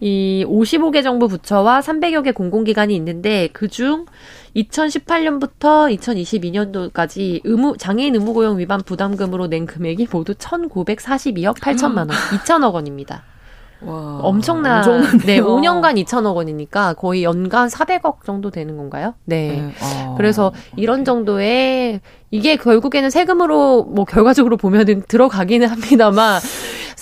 [0.00, 4.06] 이 55개 정부 부처와 300여 개 공공기관이 있는데 그중
[4.56, 12.74] 2018년부터 2022년도까지 의무 장애인 의무 고용 위반 부담금으로 낸 금액이 모두 1,942억 8천만 원, 2천억
[12.74, 13.22] 원입니다.
[13.86, 14.82] 와, 엄청난
[15.26, 19.14] 네 5년간 2천억 원이니까 거의 연간 400억 정도 되는 건가요?
[19.24, 19.48] 네.
[19.48, 19.72] 네.
[19.80, 21.04] 아, 그래서 이런.
[21.04, 26.40] 정도의 이게 결국에는 세금으로 뭐 결과적으로 보면은 들어가기는 합니다만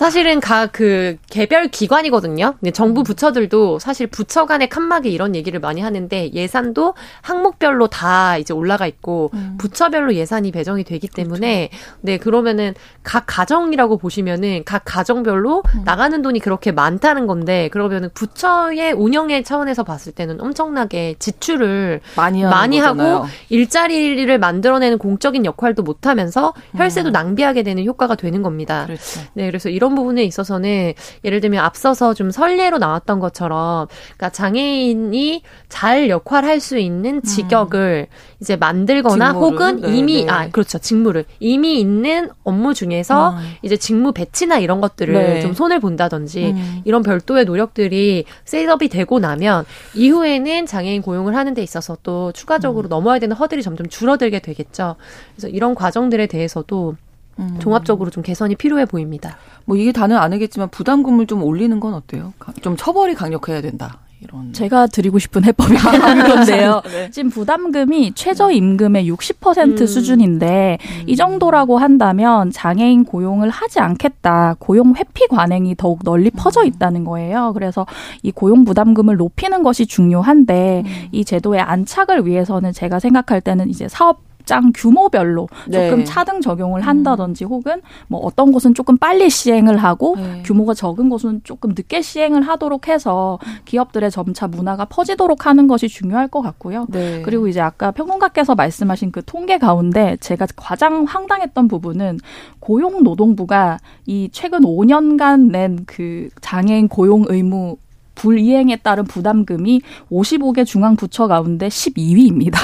[0.02, 2.54] 사실은 각 그 개별 기관이거든요.
[2.58, 3.04] 근데 정부 음.
[3.04, 9.30] 부처들도 사실 부처 간의 칸막이 이런 얘기를 많이 하는데 예산도 항목별로 다 이제 올라가 있고
[9.34, 9.56] 음.
[9.58, 11.96] 부처별로 예산이 배정이 되기 때문에 그렇죠.
[12.00, 15.82] 네 그러면은 각 가정이라고 보시면은 각 가정별로 음.
[15.84, 22.78] 나가는 돈이 그렇게 많다는 건데 그러면은 부처의 운영의 차원에서 봤을 때는 엄청나게 지출을 많이, 많이
[22.78, 27.12] 하고 일자리를 만들어내는 공적인 역할도 못하면서 혈세도 음.
[27.12, 28.86] 낭비하게 되는 효과가 되는 겁니다.
[28.86, 29.20] 그렇죠.
[29.34, 36.08] 네 그래서 이런 부분에 있어서는 예를 들면 앞서서 좀 설례로 나왔던 것처럼 그러니까 장애인이 잘
[36.08, 37.22] 역할할 수 있는 음.
[37.22, 38.32] 직역을 음.
[38.40, 40.30] 이제 만들거나 직무를, 혹은 네, 이미 네.
[40.30, 43.36] 아 그렇죠 직무를 이미 있는 업무 중에서 음.
[43.62, 45.40] 이제 직무 배치나 이런 것들을 네.
[45.40, 46.82] 좀 손을 본다든지 음.
[46.84, 52.90] 이런 별도의 노력들이 setup이 되고 나면 이후에는 장애인 고용을 하는 데 있어서 또 추가적으로 음.
[52.90, 54.96] 넘어야 되는 허들이 점점 줄어들게 되겠죠.
[55.34, 56.96] 그래서 이런 과정들에 대해서도
[57.38, 57.56] 음.
[57.60, 59.36] 종합적으로 좀 개선이 필요해 보입니다.
[59.64, 62.32] 뭐 이게 다는 아니겠지만 부담금을 좀 올리는 건 어때요?
[62.60, 63.98] 좀 처벌이 강력해야 된다.
[64.22, 64.52] 이런.
[64.52, 66.82] 제가 드리고 싶은 해법이 그런데요.
[66.84, 67.10] 네.
[67.10, 69.86] 지금 부담금이 최저임금의 60% 음.
[69.86, 71.04] 수준인데 음.
[71.06, 74.56] 이 정도라고 한다면 장애인 고용을 하지 않겠다.
[74.58, 76.66] 고용 회피 관행이 더욱 널리 퍼져 음.
[76.66, 77.52] 있다는 거예요.
[77.54, 77.86] 그래서
[78.22, 81.08] 이 고용 부담금을 높이는 것이 중요한데 음.
[81.10, 85.88] 이 제도의 안착을 위해서는 제가 생각할 때는 이제 사업 사업장 규모별로 네.
[85.88, 90.42] 조금 차등 적용을 한다든지 혹은 뭐 어떤 곳은 조금 빨리 시행을 하고 네.
[90.44, 96.28] 규모가 적은 곳은 조금 늦게 시행을 하도록 해서 기업들의 점차 문화가 퍼지도록 하는 것이 중요할
[96.28, 96.86] 것 같고요.
[96.90, 97.22] 네.
[97.22, 102.18] 그리고 이제 아까 평론가께서 말씀하신 그 통계 가운데 제가 가장 황당했던 부분은
[102.60, 107.76] 고용노동부가 이 최근 5년간 낸 그 장애인 고용 의무
[108.14, 112.56] 불이행에 따른 부담금이 55개 중앙부처 가운데 12위입니다.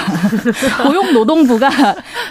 [0.86, 1.68] 고용노동부가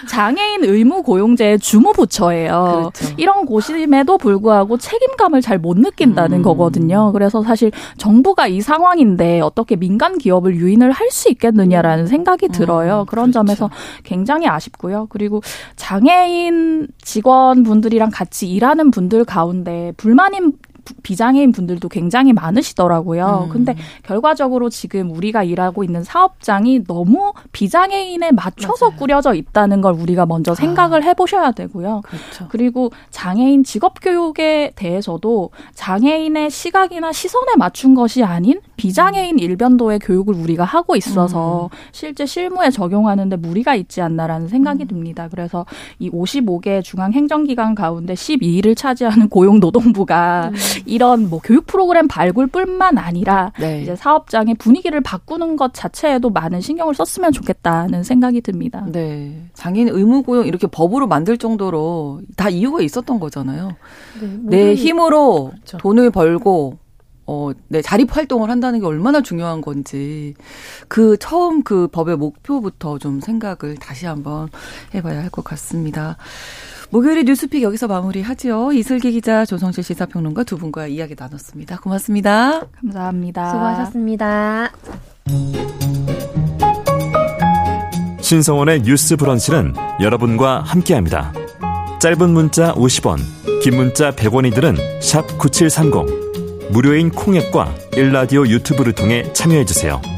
[0.08, 2.90] 장애인 의무 고용제의 주무 부처예요.
[2.94, 3.14] 그렇죠.
[3.16, 6.42] 이런 곳임에도 불구하고 책임감을 잘 못 느낀다는 음.
[6.42, 7.10] 거거든요.
[7.12, 13.00] 그래서 사실 정부가 이 상황인데 어떻게 민간 기업을 유인을 할 수 있겠느냐라는 생각이 음, 들어요.
[13.00, 13.46] 음, 그런 그렇죠.
[13.46, 13.70] 점에서
[14.04, 15.06] 굉장히 아쉽고요.
[15.08, 15.42] 그리고
[15.76, 20.52] 장애인 직원분들이랑 같이 일하는 분들 가운데 불만인
[21.02, 23.46] 비장애인 분들도 굉장히 많으시더라고요.
[23.48, 23.52] 음.
[23.52, 28.98] 근데 결과적으로 지금 우리가 일하고 있는 사업장이 너무 비장애인에 맞춰서 맞아요.
[28.98, 31.06] 꾸려져 있다는 걸 우리가 먼저 생각을 아.
[31.06, 32.02] 해보셔야 되고요.
[32.04, 32.46] 그렇죠.
[32.48, 39.38] 그리고 장애인 직업 교육에 대해서도 장애인의 시각이나 시선에 맞춘 것이 아닌 비장애인 음.
[39.38, 41.76] 일변도의 교육을 우리가 하고 있어서 음.
[41.92, 44.88] 실제 실무에 적용하는데 무리가 있지 않나라는 생각이 음.
[44.88, 45.28] 듭니다.
[45.30, 45.66] 그래서
[45.98, 50.54] 이 55개 중앙 행정기관 가운데 12위를 차지하는 고용노동부가 음.
[50.86, 53.82] 이런 뭐 교육 프로그램 발굴뿐만 아니라 네.
[53.82, 58.84] 이제 사업장의 분위기를 바꾸는 것 자체에도 많은 신경을 썼으면 좋겠다는 생각이 듭니다.
[58.90, 59.42] 네.
[59.54, 63.70] 장애인 의무 고용 이렇게 법으로 만들 정도로 다 이유가 있었던 거잖아요.
[64.20, 65.78] 네, 내 힘으로 그렇죠.
[65.78, 66.78] 돈을 벌고
[67.30, 70.32] 어, 네, 자립 활동을 한다는 게 얼마나 중요한 건지
[70.88, 74.48] 그 처음 그 법의 목표부터 좀 생각을 다시 한번
[74.94, 76.16] 해봐야 할 것 같습니다.
[76.90, 78.72] 목요일에 뉴스픽 여기서 마무리하죠.
[78.72, 81.78] 이슬기 기자, 조성실 시사평론가 두 분과 이야기 나눴습니다.
[81.80, 82.62] 고맙습니다.
[82.80, 83.50] 감사합니다.
[83.50, 84.72] 수고하셨습니다.
[88.20, 91.32] 신성원의 뉴스 브런치는 여러분과 함께합니다.
[92.00, 93.18] 짧은 문자 50원,
[93.62, 96.70] 긴 문자 100원이들은 샵 9730.
[96.70, 100.17] 무료인 콩앱과 일라디오 유튜브를 통해 참여해주세요.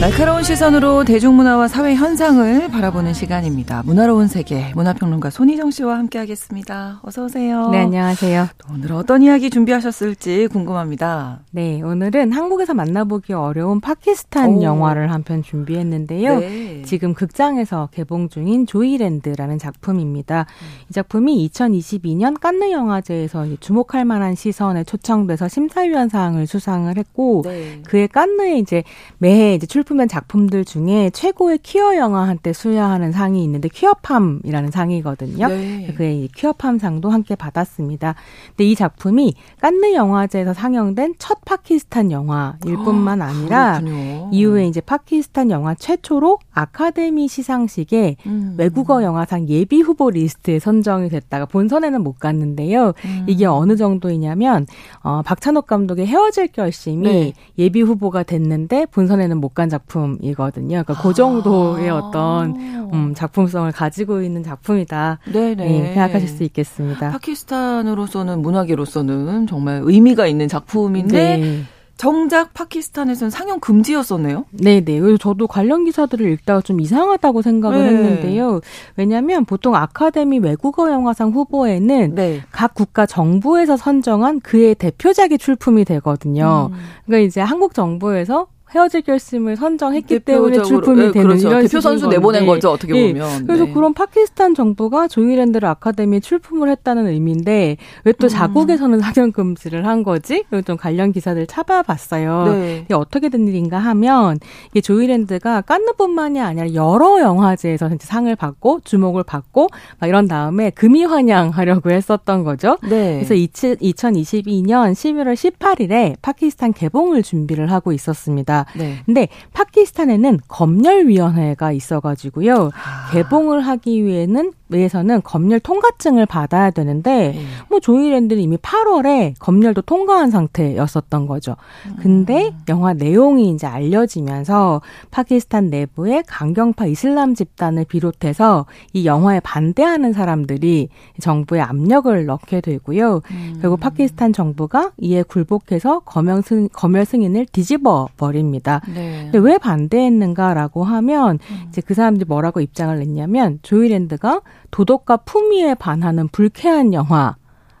[0.00, 3.82] 날카로운 시선으로 대중문화와 사회 현상을 바라보는 시간입니다.
[3.84, 7.00] 문화로운 세계 문화평론가 손희정 씨와 함께하겠습니다.
[7.02, 7.68] 어서 오세요.
[7.70, 8.46] 네, 안녕하세요.
[8.72, 11.40] 오늘 어떤 이야기 준비하셨을지 궁금합니다.
[11.50, 14.62] 네, 오늘은 한국에서 만나보기 어려운 파키스탄 오.
[14.62, 16.38] 영화를 한 편 준비했는데요.
[16.38, 16.82] 네.
[16.86, 20.46] 지금 극장에서 개봉 중인 조이랜드라는 작품입니다.
[20.62, 20.66] 음.
[20.90, 27.82] 이 작품이 2022년 깐느 영화제에서 주목할 만한 시선에 초청돼서 심사위원 상을 수상을 했고 네.
[27.84, 28.84] 그의 깐느에 이제
[29.18, 34.70] 매해 이제 출 출품한 작품들 중에 최고의 퀴어 영화 한테 수여하는 상이 있는데 Queer Palm이라는
[34.70, 35.48] 상이거든요.
[35.48, 35.94] 네.
[35.96, 38.14] 그해 Queer Palm상도 함께 받았습니다.
[38.48, 45.50] 근데 이 작품이 깐느 영화제에서 상영된 첫 파키스탄 영화일 뿐만 아니라 그 이후에 이제 파키스탄
[45.50, 48.56] 영화 최초로 아카데미 시상식에 음.
[48.58, 52.92] 외국어 영화상 예비 후보 리스트에 선정이 됐다가 본선에는 못 갔는데요.
[53.04, 53.24] 음.
[53.26, 54.66] 이게 어느 정도이냐면
[55.02, 57.32] 어, 박찬욱 감독의 헤어질 결심이 네.
[57.56, 59.77] 예비 후보가 됐는데 본선에는 못간 작품.
[59.78, 60.82] 작품이거든요.
[60.82, 61.96] 그러니까 그 정도의 아.
[61.96, 62.56] 어떤
[62.92, 65.18] 음, 작품성을 가지고 있는 작품이다.
[65.32, 65.54] 네네.
[65.54, 67.10] 네, 생각하실 수 있겠습니다.
[67.10, 71.62] 파키스탄으로서는 문화계로서는 정말 의미가 있는 작품인데 네.
[71.98, 74.44] 정작 파키스탄에서는 상영 금지였었네요.
[74.52, 75.00] 네네.
[75.00, 77.88] 그래서 저도 관련 기사들을 읽다가 좀 이상하다고 생각을 네.
[77.88, 78.60] 했는데요.
[78.96, 82.40] 왜냐하면 보통 아카데미 외국어 영화상 후보에는 네.
[82.52, 86.70] 각 국가 정부에서 선정한 그의 대표작이 출품이 되거든요.
[86.72, 86.78] 음.
[87.04, 91.48] 그러니까 이제 한국 정부에서 헤어질 결심을 선정했기 때문에 출품이 네, 되는 그렇죠.
[91.48, 92.16] 이런 대표 선수 건데.
[92.16, 93.08] 내보낸 거죠 어떻게 네.
[93.12, 93.46] 보면.
[93.46, 93.72] 그래서 네.
[93.72, 98.28] 그런 파키스탄 정부가 조이랜드를 아카데미에 출품을 했다는 의미인데 왜또 음.
[98.28, 100.44] 자국에서는 상영 금지를 한 거지?
[100.50, 102.44] 그리고 좀 관련 기사들 찾아봤어요.
[102.52, 102.82] 네.
[102.84, 104.38] 이게 어떻게 된 일인가 하면
[104.74, 111.90] 이 조이랜드가 깐느뿐만이 아니라 여러 영화제에서 상을 받고 주목을 받고 막 이런 다음에 금이 환영하려고
[111.90, 112.76] 했었던 거죠.
[112.82, 113.22] 네.
[113.24, 118.57] 그래서 2022년 11월 18일에 파키스탄 개봉을 준비를 하고 있었습니다.
[118.76, 118.98] 네.
[119.06, 122.70] 근데 파키스탄에는 검열위원회가 있어가지고요.
[122.74, 123.10] 아.
[123.12, 127.40] 개봉을 하기 위해는 에서는 검열 통과증을 받아야 되는데 네.
[127.70, 131.56] 뭐 조이랜드는 이미 8월에 검열도 통과한 상태였었던 거죠.
[132.00, 132.58] 근데 음.
[132.68, 140.88] 영화 내용이 이제 알려지면서 파키스탄 내부의 강경파 이슬람 집단을 비롯해서 이 영화에 반대하는 사람들이
[141.20, 143.22] 정부에 압력을 넣게 되고요.
[143.30, 143.58] 음.
[143.60, 148.80] 결국 파키스탄 정부가 이에 굴복해서 검열, 승, 검열 승인을 뒤집어 버립니다.
[148.92, 149.22] 네.
[149.24, 151.66] 근데 왜 반대했는가라고 하면 음.
[151.68, 157.36] 이제 그 사람들이 뭐라고 입장을 냈냐면 조이랜드가 도덕과 품위에 반하는 불쾌한 영화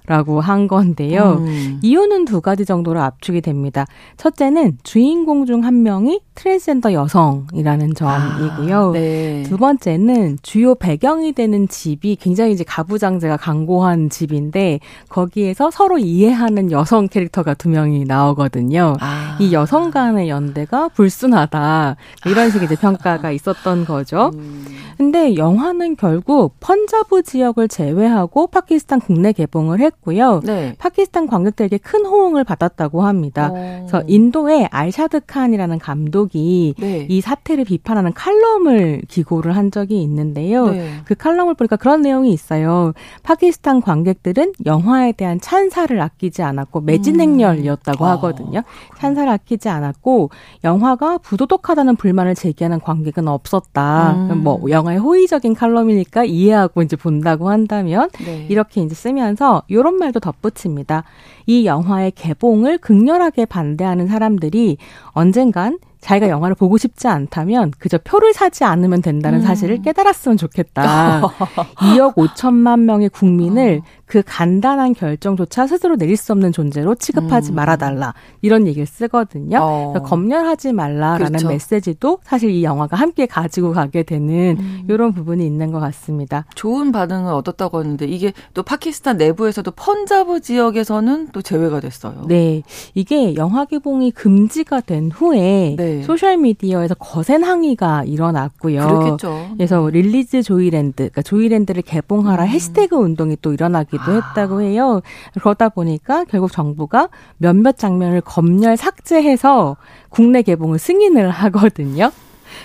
[0.08, 1.36] 라고 한 건데요.
[1.40, 1.78] 음.
[1.82, 3.84] 이유는 두 가지 정도로 압축이 됩니다.
[4.16, 8.88] 첫째는 주인공 중 한 명이 트랜스젠더 여성이라는 점이고요.
[8.88, 9.42] 아, 네.
[9.46, 17.08] 두 번째는 주요 배경이 되는 집이 굉장히 이제 가부장제가 강고한 집인데 거기에서 서로 이해하는 여성
[17.08, 18.94] 캐릭터가 두 명이 나오거든요.
[19.00, 19.36] 아.
[19.40, 21.96] 이 여성 간의 연대가 불순하다.
[22.26, 24.30] 이런 식의 이제 평가가 있었던 거죠.
[24.34, 24.64] 음.
[24.96, 30.40] 근데 영화는 결국 펀자브 지역을 제외하고 파키스탄 국내 개봉을 했고 했고요.
[30.44, 30.74] 네.
[30.78, 33.50] 파키스탄 관객들에게 큰 호응을 받았다고 합니다.
[33.52, 33.56] 오.
[33.56, 33.86] 어.
[33.86, 37.06] 그래서 인도의 알샤드 칸이라는 감독이 네.
[37.08, 40.70] 이 사태를 비판하는 칼럼을 기고를 한 적이 있는데요.
[40.70, 40.90] 네.
[41.04, 42.92] 그 칼럼을 보니까 그런 내용이 있어요.
[43.22, 48.10] 파키스탄 관객들은 영화에 대한 찬사를 아끼지 않았고 매진 행렬이었다고 음.
[48.10, 48.62] 하거든요.
[48.98, 50.30] 찬사를 아끼지 않았고
[50.64, 54.12] 영화가 부도덕하다는 불만을 제기하는 관객은 없었다.
[54.12, 54.42] 음.
[54.42, 58.46] 뭐 영화의 호의적인 칼럼이니까 이해하고 이제 본다고 한다면 네.
[58.48, 61.04] 이렇게 이제 쓰면서 요런 이런 말도 덧붙입니다.
[61.46, 64.76] 이 영화의 개봉을 극렬하게 반대하는 사람들이
[65.12, 69.44] 언젠간 자기가 영화를 보고 싶지 않다면 그저 표를 사지 않으면 된다는 음.
[69.44, 71.22] 사실을 깨달았으면 좋겠다.
[71.80, 73.97] 2억 5천만 명의 국민을 어.
[74.08, 77.56] 그 간단한 결정조차 스스로 내릴 수 없는 존재로 취급하지 음.
[77.56, 78.14] 말아달라.
[78.40, 79.58] 이런 얘기를 쓰거든요.
[79.60, 79.92] 어.
[80.02, 81.48] 검열하지 말라라는 그렇죠.
[81.48, 84.84] 메시지도 사실 이 영화가 함께 가지고 가게 되는 음.
[84.88, 86.46] 이런 부분이 있는 것 같습니다.
[86.54, 92.24] 좋은 반응을 얻었다고 하는데 이게 또 파키스탄 내부에서도 펀자브 지역에서는 또 제외가 됐어요.
[92.26, 92.62] 네.
[92.94, 95.76] 이게 영화 개봉이 금지가 된 후에 네.
[95.76, 96.02] 네.
[96.02, 98.86] 소셜 미디어에서 거센 항의가 일어났고요.
[98.86, 99.48] 그렇겠죠.
[99.56, 102.48] 그래서 Release Joyland, 그러니까 조이랜드를 개봉하라 음.
[102.48, 104.14] 해시태그 운동이 또 일어나기 도 아.
[104.14, 105.00] 했다고 해요.
[105.40, 109.76] 그러다 보니까 결국 정부가 몇몇 장면을 검열 삭제해서
[110.08, 112.10] 국내 개봉을 승인을 하거든요.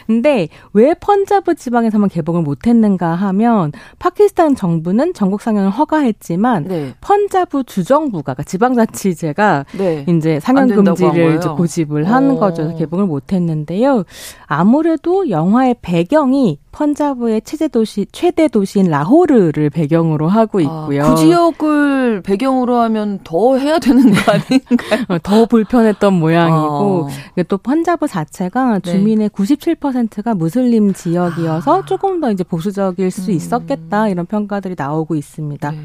[0.08, 6.94] 근데 왜 펀자브 지방에서만 개봉을 못했는가 하면 파키스탄 정부는 전국 상영을 허가했지만 네.
[7.02, 10.06] 펀자브 주정부가 그러니까 지방자치제가 네.
[10.08, 12.76] 이제 상영 금지를 이제 고집을 하는 거죠.
[12.78, 14.04] 개봉을 못했는데요.
[14.46, 21.04] 아무래도 영화의 배경이 펀자브의 최대 도시 최대 도시인 라호르를 배경으로 하고 아, 있고요.
[21.06, 25.06] 아, 그 지역을 배경으로 하면 더 해야 되는 거 아닌가요?
[25.08, 27.44] 어, 더 불편했던 모양이고 어.
[27.48, 28.92] 또 펀자브 자체가 네.
[28.92, 29.34] 주민의 네.
[29.34, 31.86] 97%가 무슬림 지역이어서 아.
[31.86, 33.36] 조금 더 이제 보수적일 수 음.
[33.36, 35.72] 있었겠다 이런 평가들이 나오고 있습니다.
[35.72, 35.78] 네.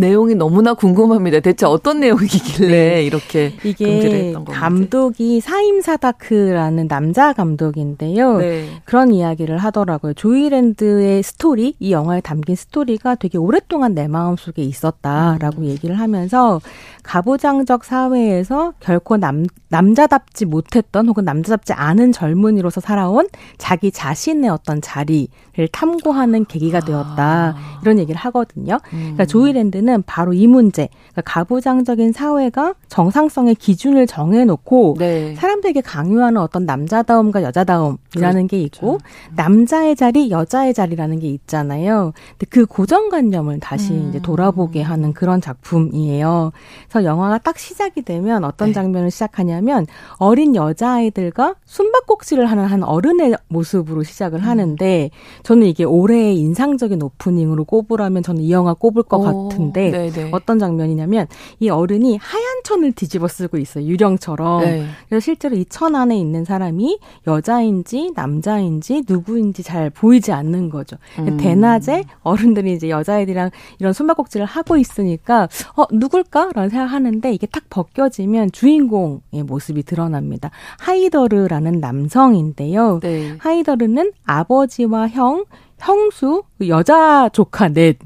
[0.00, 1.40] 내용이 너무나 궁금합니다.
[1.40, 3.02] 대체 어떤 내용이길래 네.
[3.02, 8.38] 이렇게 이게 감독이 사임 사다크라는 남자 감독인데요.
[8.38, 8.68] 네.
[8.84, 10.14] 그런 이야기를 하더라고요.
[10.14, 15.64] 조이랜드의 스토리, 이 영화에 담긴 스토리가 되게 오랫동안 내 마음속에 있었다라고 음.
[15.66, 16.60] 얘기를 하면서
[17.02, 23.26] 가부장적 사회에서 결코 남, 남자답지 못했던 혹은 남자답지 않은 젊은이로서 살아온
[23.56, 27.54] 자기 자신의 어떤 자리를 탐구하는 계기가 되었다.
[27.56, 27.78] 아.
[27.82, 28.78] 이런 얘기를 하거든요.
[28.82, 28.98] 그러니까 음.
[28.98, 35.34] 그러니까 조이랜드는 바로 이 문제, 그러니까 가부장적인 사회가 정상성의 기준을 정해놓고 네.
[35.34, 38.46] 사람들에게 강요하는 어떤 남자다움과 여자다움이라는 그렇죠.
[38.46, 38.98] 게 있고
[39.34, 42.12] 남자의 자리, 여자의 자리라는 게 있잖아요.
[42.32, 44.08] 근데 그 고정관념을 다시 음.
[44.10, 46.52] 이제 돌아보게 하는 그런 작품이에요.
[46.88, 48.74] 그래서 그래서 영화가 딱 시작이 되면 어떤 네.
[48.74, 49.86] 장면을 시작하냐면
[50.18, 54.44] 어린 여자아이들과 숨바꼭질을 하는 한 어른의 모습으로 시작을 음.
[54.44, 55.10] 하는데
[55.44, 60.10] 저는 이게 올해의 인상적인 오프닝으로 꼽으라면 저는 이 영화 꼽을 것 오, 같은 데 네네.
[60.10, 60.28] 네.
[60.32, 61.26] 어떤 장면이냐면
[61.60, 63.84] 이 어른이 하얀 천을 뒤집어 쓰고 있어요.
[63.86, 64.60] 유령처럼.
[64.64, 64.86] 네.
[65.08, 70.96] 그래서 실제로 이 천 안에 있는 사람이 여자인지 남자인지 누구인지 잘 보이지 않는 거죠.
[71.18, 71.36] 음.
[71.36, 78.50] 대낮에 어른들이 이제 여자애들이랑 이런 숨바꼭질을 하고 있으니까 어 누굴까라는 생각 하는데 이게 탁 벗겨지면
[78.52, 80.50] 주인공의 모습이 드러납니다.
[80.80, 83.00] 하이더르라는 남성인데요.
[83.00, 83.36] 네.
[83.38, 85.44] 하이더르는 아버지와 형,
[85.78, 87.98] 형수, 그 여자 조카 넷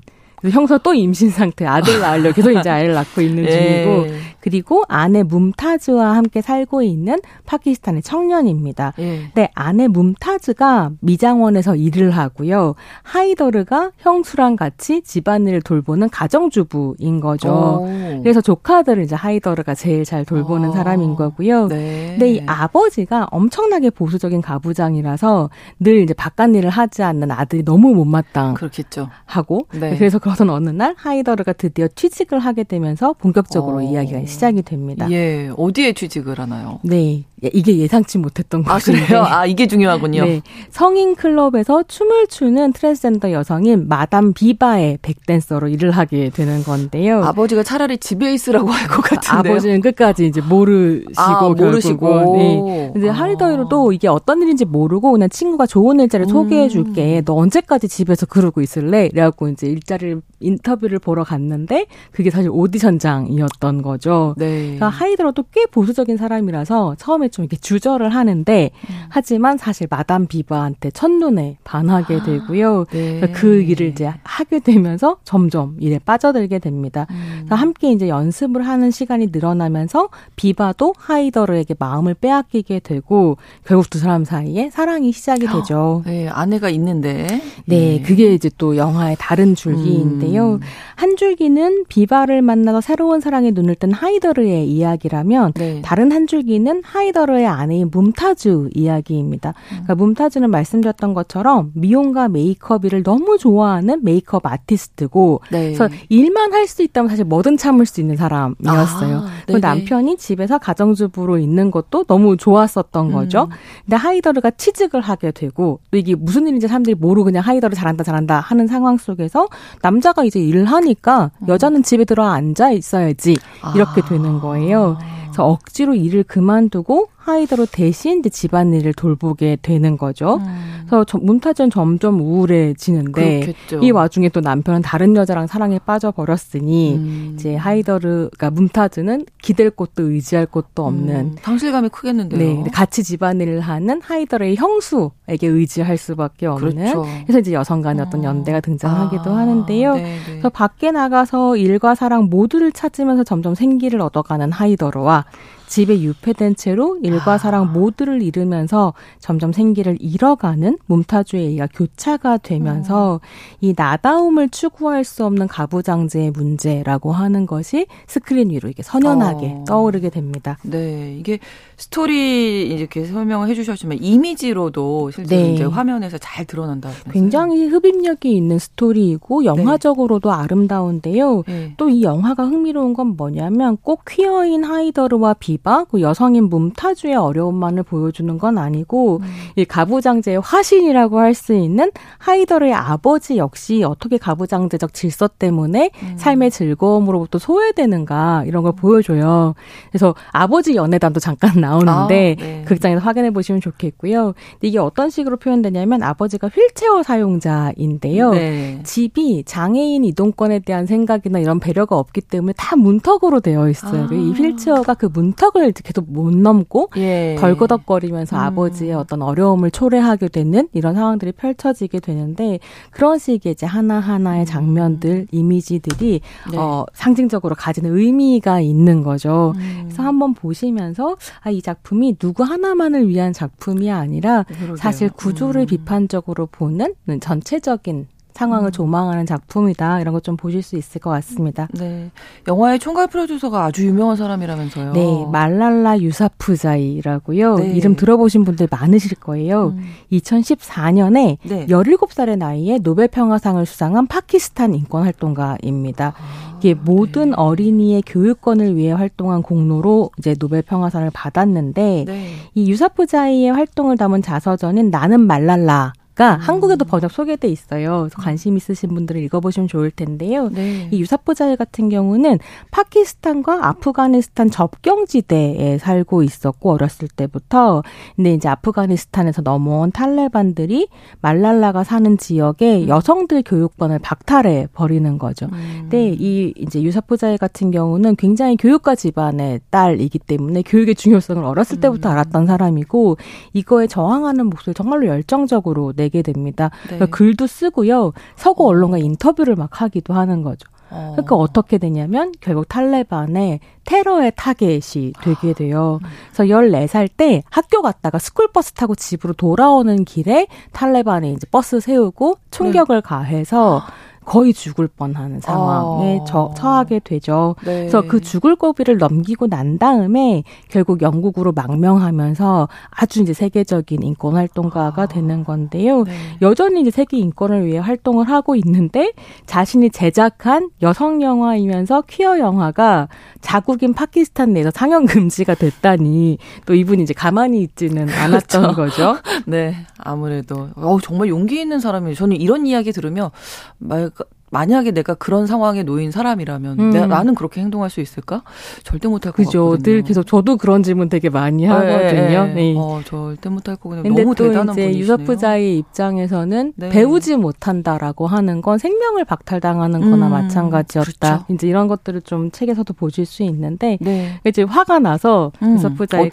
[0.51, 3.51] 형사 또 임신 상태 아들 낳으려 계속 이제 아이를 낳고 있는 예.
[3.51, 8.93] 중이고 그리고 아내 뭄타즈와 함께 살고 있는 파키스탄의 청년입니다.
[8.99, 9.31] 예.
[9.35, 12.75] 네, 아내 뭄타즈가 미장원에서 일을 하고요.
[13.05, 17.85] 하이더르가 형수랑 같이 집안일을 돌보는 가정주부인 거죠.
[17.85, 18.21] 오.
[18.23, 20.73] 그래서 조카들을 이제 하이더르가 제일 잘 돌보는 오.
[20.73, 20.75] 아.
[20.75, 21.69] 사람인 거고요.
[21.69, 22.09] 네.
[22.11, 28.55] 근데 이 아버지가 엄청나게 보수적인 가부장이라서 늘 이제 바깥 일을 하지 않는 아들이 너무 못마땅
[28.55, 29.09] 그렇겠죠.
[29.25, 29.97] 하고 네.
[29.97, 33.79] 그래서 그러던 어느 날 하이더르가 드디어 취직을 하게 되면서 본격적으로 오.
[33.79, 33.83] 어.
[33.83, 35.11] 이야기가 시작이 됩니다.
[35.11, 36.81] 예, 어디에 취직을 하나요?
[36.83, 38.93] 네, 예, 이게 예상치 못했던 아, 거죠.
[38.93, 39.25] 그래요?
[39.27, 40.25] 아, 이게 중요하군요.
[40.25, 40.43] 네.
[40.71, 47.23] 성인 클럽에서 춤을 추는 트랜스젠더 여성인 마담 비바의 백댄서로 일을 하게 되는 건데요.
[47.25, 49.51] 아버지가 차라리 집에 있으라고 할 것 같은데.
[49.51, 52.37] 아버지는 끝까지 이제 모르시고 아, 모르시고.
[52.37, 52.91] 네.
[52.93, 53.13] 근데 아.
[53.13, 56.33] 하이더르도 이게 어떤 일인지 모르고 그냥 친구가 좋은 일자리 를 음.
[56.33, 57.23] 소개해 줄게.
[57.25, 59.09] 너 언제까지 집에서 그러고 있을래?
[59.09, 64.35] 그래갖고 이제 일자리를 인터뷰를 보러 갔는데 그게 사실 오디션장이었던 거죠.
[64.37, 64.63] 네.
[64.63, 68.95] 그러니까 하이더르도 꽤 보수적인 사람이라서 처음에 좀 이렇게 주저를 하는데 음.
[69.09, 72.85] 하지만 사실 마담 비바한테 첫눈에 반하게 아, 되고요.
[72.91, 73.33] 네.
[73.33, 77.07] 그 일을 이제 하게 되면서 점점 일에 빠져들게 됩니다.
[77.11, 77.47] 음.
[77.51, 84.71] 함께 이제 연습을 하는 시간이 늘어나면서 비바도 하이더르에게 마음을 빼앗기게 되고 결국 두 사람 사이에
[84.71, 86.03] 사랑이 시작이 되죠.
[86.05, 87.27] 네, 아내가 있는데.
[87.67, 88.03] 네, 네.
[88.03, 90.55] 그게 이제 또 영화의 다른 줄기인데요.
[90.55, 90.61] 음.
[90.95, 95.83] 한 줄기는 비바를 만나서 새로운 사랑에 눈을 뜬 하이더르의 이야기라면 네.
[95.83, 99.55] 다른 한 줄기는 하이더 하이더러의 아내인 뭄타즈 이야기입니다.
[99.69, 105.73] 그러니까 뭄타즈는 말씀드렸던 것처럼 미용과 메이크업을 너무 좋아하는 메이크업 아티스트고 네.
[105.73, 109.17] 그래서 일만 할 수 있다면 사실 뭐든 참을 수 있는 사람이었어요.
[109.19, 113.13] 아, 그 남편이 집에서 가정주부로 있는 것도 너무 좋았었던 음.
[113.13, 113.49] 거죠.
[113.85, 118.39] 근데 하이더르가 취직을 하게 되고 또 이게 무슨 일인지 사람들이 모르고 그냥 하이더르 잘한다 잘한다
[118.39, 119.49] 하는 상황 속에서
[119.83, 121.49] 남자가 이제 일을 하니까 음.
[121.49, 123.37] 여자는 집에 들어 앉아 있어야지
[123.75, 124.09] 이렇게 아.
[124.09, 124.97] 되는 거예요.
[125.25, 130.37] 그래서 억지로 일을 그만두고 하이더로 대신 이제 집안일을 돌보게 되는 거죠.
[130.37, 130.85] 음.
[130.87, 133.81] 그래서 문타즈는 점점 우울해지는데 그렇겠죠.
[133.83, 137.33] 이 와중에 또 남편은 다른 여자랑 사랑에 빠져 버렸으니 음.
[137.35, 141.37] 이제 하이더르가 문타즈는 기댈 곳도 의지할 곳도 없는 음.
[141.41, 142.39] 상실감이 크겠는데요.
[142.39, 146.75] 네, 같이 집안일을 하는 하이더르의 형수에게 의지할 수밖에 없는.
[146.75, 147.07] 그렇죠.
[147.27, 148.25] 그래서 이제 여성 간의 어떤 어.
[148.25, 149.37] 연대가 등장하기도 아.
[149.37, 149.95] 하는데요.
[149.95, 150.03] 네네.
[150.03, 150.19] 네.
[150.27, 155.25] 그래서 밖에 나가서 일과 사랑 모두를 찾으면서 점점 생기를 얻어가는 하이더르와
[155.73, 157.65] 집에 유폐된 채로 일과 사랑 아.
[157.65, 163.19] 모두를 잃으면서 점점 생기를 잃어가는 몸타주의 애가 교차가 되면서 음.
[163.63, 169.65] 이 나다움을 추구할 수 없는 가부장제의 문제라고 하는 것이 스크린 위로 이게 선연하게 어.
[169.67, 170.59] 떠오르게 됩니다.
[170.63, 171.39] 네, 이게
[171.79, 175.55] 스토리 이렇게 설명을 해주셨지만 이미지로도 실제 네.
[175.55, 176.91] 이제 화면에서 잘 드러난다.
[177.13, 180.35] 굉장히 흡입력이 있는 스토리이고 영화적으로도 네.
[180.35, 181.45] 아름다운데요.
[181.47, 181.75] 네.
[181.79, 188.37] 또이 영화가 흥미로운 건 뭐냐면 꼭 퀴어인 하이더르와 비 비바, 그 여성인 뭄타즈의 어려움만을 보여주는
[188.39, 189.27] 건 아니고 음.
[189.57, 196.15] 이 가부장제의 화신이라고 할 수 있는 하이더르의 아버지 역시 어떻게 가부장제적 질서 때문에 음.
[196.19, 199.55] 삶의 즐거움으로부터 소외되는가 이런 걸 보여줘요.
[199.91, 202.65] 그래서 아버지 연애담도 잠깐 나오는데 아, 네.
[202.67, 204.35] 극장에서 확인해 보시면 좋겠고요.
[204.61, 208.31] 이게 어떤 식으로 표현되냐면 아버지가 휠체어 사용자인데요.
[208.33, 208.81] 네.
[208.85, 214.05] 집이 장애인 이동권에 대한 생각이나 이런 배려가 없기 때문에 다 문턱으로 되어 있어요.
[214.05, 214.09] 아.
[214.13, 217.37] 이 휠체어가 그 문턱 턱을 계속 못 넘고 예.
[217.39, 218.41] 덜거덕거리면서 음.
[218.41, 222.59] 아버지의 어떤 어려움을 초래하게 되는 이런 상황들이 펼쳐지게 되는데
[222.91, 224.47] 그런 식의 이제 하나하나의 음.
[224.47, 226.59] 장면들, 이미지들이 네.
[226.59, 229.53] 어, 상징적으로 가지는 의미가 있는 거죠.
[229.57, 229.81] 음.
[229.85, 234.77] 그래서 한번 보시면서 아, 이 작품이 누구 하나만을 위한 작품이 아니라 그러게요.
[234.77, 235.67] 사실 구조를 음.
[235.67, 238.73] 비판적으로 보는 전체적인 상황을 음.
[238.73, 240.01] 조망하는 작품이다.
[240.01, 241.69] 이런 것 좀 보실 수 있을 것 같습니다.
[241.73, 242.11] 네.
[242.47, 244.93] 영화의 총괄 프로듀서가 아주 유명한 사람이라면서요.
[244.93, 245.27] 네.
[245.31, 247.57] 말랄라 유사프자이라고요.
[247.57, 247.73] 네.
[247.73, 249.75] 이름 들어보신 분들 많으실 거예요.
[249.77, 249.85] 음.
[250.13, 251.67] 2014년에 네.
[251.67, 256.15] 17살의 나이에 노벨 평화상을 수상한 파키스탄 인권 활동가입니다.
[256.17, 257.37] 아, 이게 모든 네.
[257.37, 262.29] 어린이의 교육권을 위해 활동한 공로로 이제 노벨 평화상을 받았는데 네.
[262.55, 266.41] 이 유사프자이의 활동을 담은 자서전인 나는 말랄라 가 음.
[266.41, 268.01] 한국에도 번역 소개돼 있어요.
[268.01, 270.51] 그래서 관심 있으신 분들은 읽어보시면 좋을 텐데요.
[270.51, 270.89] 네.
[270.91, 272.39] 이 유사포자일 같은 경우는
[272.71, 277.83] 파키스탄과 아프가니스탄 접경지대에 살고 있었고 어렸을 때부터
[278.17, 280.89] 근데 이제 아프가니스탄에서 넘어온 탈레반들이
[281.23, 282.89] 말랄라가 사는 지역에 음.
[282.89, 285.47] 여성들 교육권을 박탈해 버리는 거죠.
[285.47, 285.79] 음.
[285.83, 292.11] 근데 이 이제 유사포자일 같은 경우는 굉장히 교육가 집안의 딸이기 때문에 교육의 중요성을 어렸을 때부터
[292.11, 292.13] 음.
[292.13, 293.17] 알았던 사람이고
[293.55, 296.71] 이거에 저항하는 목소리 정말로 열정적으로 내게 됩니다.
[296.83, 296.97] 네.
[296.97, 298.13] 그러니까 글도 쓰고요.
[298.37, 300.69] 서구 언론과 인터뷰를 막 하기도 하는 거죠.
[300.91, 301.13] 어.
[301.13, 306.01] 그러니까 어떻게 되냐면 결국 탈레반의 테러의 타겟이 되게 돼요.
[306.33, 313.01] 그래서 14살 때 학교 갔다가 스쿨버스 타고 집으로 돌아오는 길에 탈레반이 이제 버스 세우고 총격을
[313.01, 313.83] 가해서
[314.25, 316.25] 거의 죽을 뻔하는 상황에 어.
[316.25, 317.57] 저, 처하게 되죠.
[317.65, 317.81] 네.
[317.81, 325.03] 그래서 그 죽을 고비를 넘기고 난 다음에 결국 영국으로 망명하면서 아주 이제 세계적인 인권 활동가가
[325.03, 325.07] 아.
[325.07, 326.05] 되는 건데요.
[326.05, 326.13] 네.
[326.41, 329.13] 여전히 이제 세계 인권을 위해 활동을 하고 있는데
[329.47, 333.09] 자신이 제작한 여성 영화이면서 퀴어 영화가
[333.41, 339.15] 자국인 파키스탄 내에서 상영 금지가 됐다니 또 이분이 이제 가만히 있지는 않았던 그렇죠.
[339.15, 339.17] 거죠.
[339.47, 343.31] 네, 아무래도 어 정말 용기 있는 사람이 저는 이런 이야기 들으면
[343.79, 344.12] 말
[344.53, 346.91] 만약에 내가 그런 상황에 놓인 사람이라면 음.
[346.91, 348.43] 내가, 나는 그렇게 행동할 수 있을까?
[348.85, 349.79] 절대 못할 것 그죠.
[349.79, 352.45] 늘 계속 저도 그런 질문 되게 많이 네, 하거든요.
[352.45, 352.55] 네.
[352.55, 352.75] 네.
[352.77, 354.15] 어, 절대 못할 거거든요.
[354.15, 355.01] 너무 대단한 이제 분이시네요.
[355.01, 356.91] 유석부자의 입장에서는 네.
[356.91, 361.39] 배우지 못한다라고 하는 건 생명을 박탈당하는 거나 음, 마찬가지였다.
[361.39, 361.45] 그렇죠.
[361.49, 364.39] 이제 이런 것들을 좀 책에서도 보실 수 있는데 네.
[364.45, 366.29] 이제 화가 나서 음, 유석부자가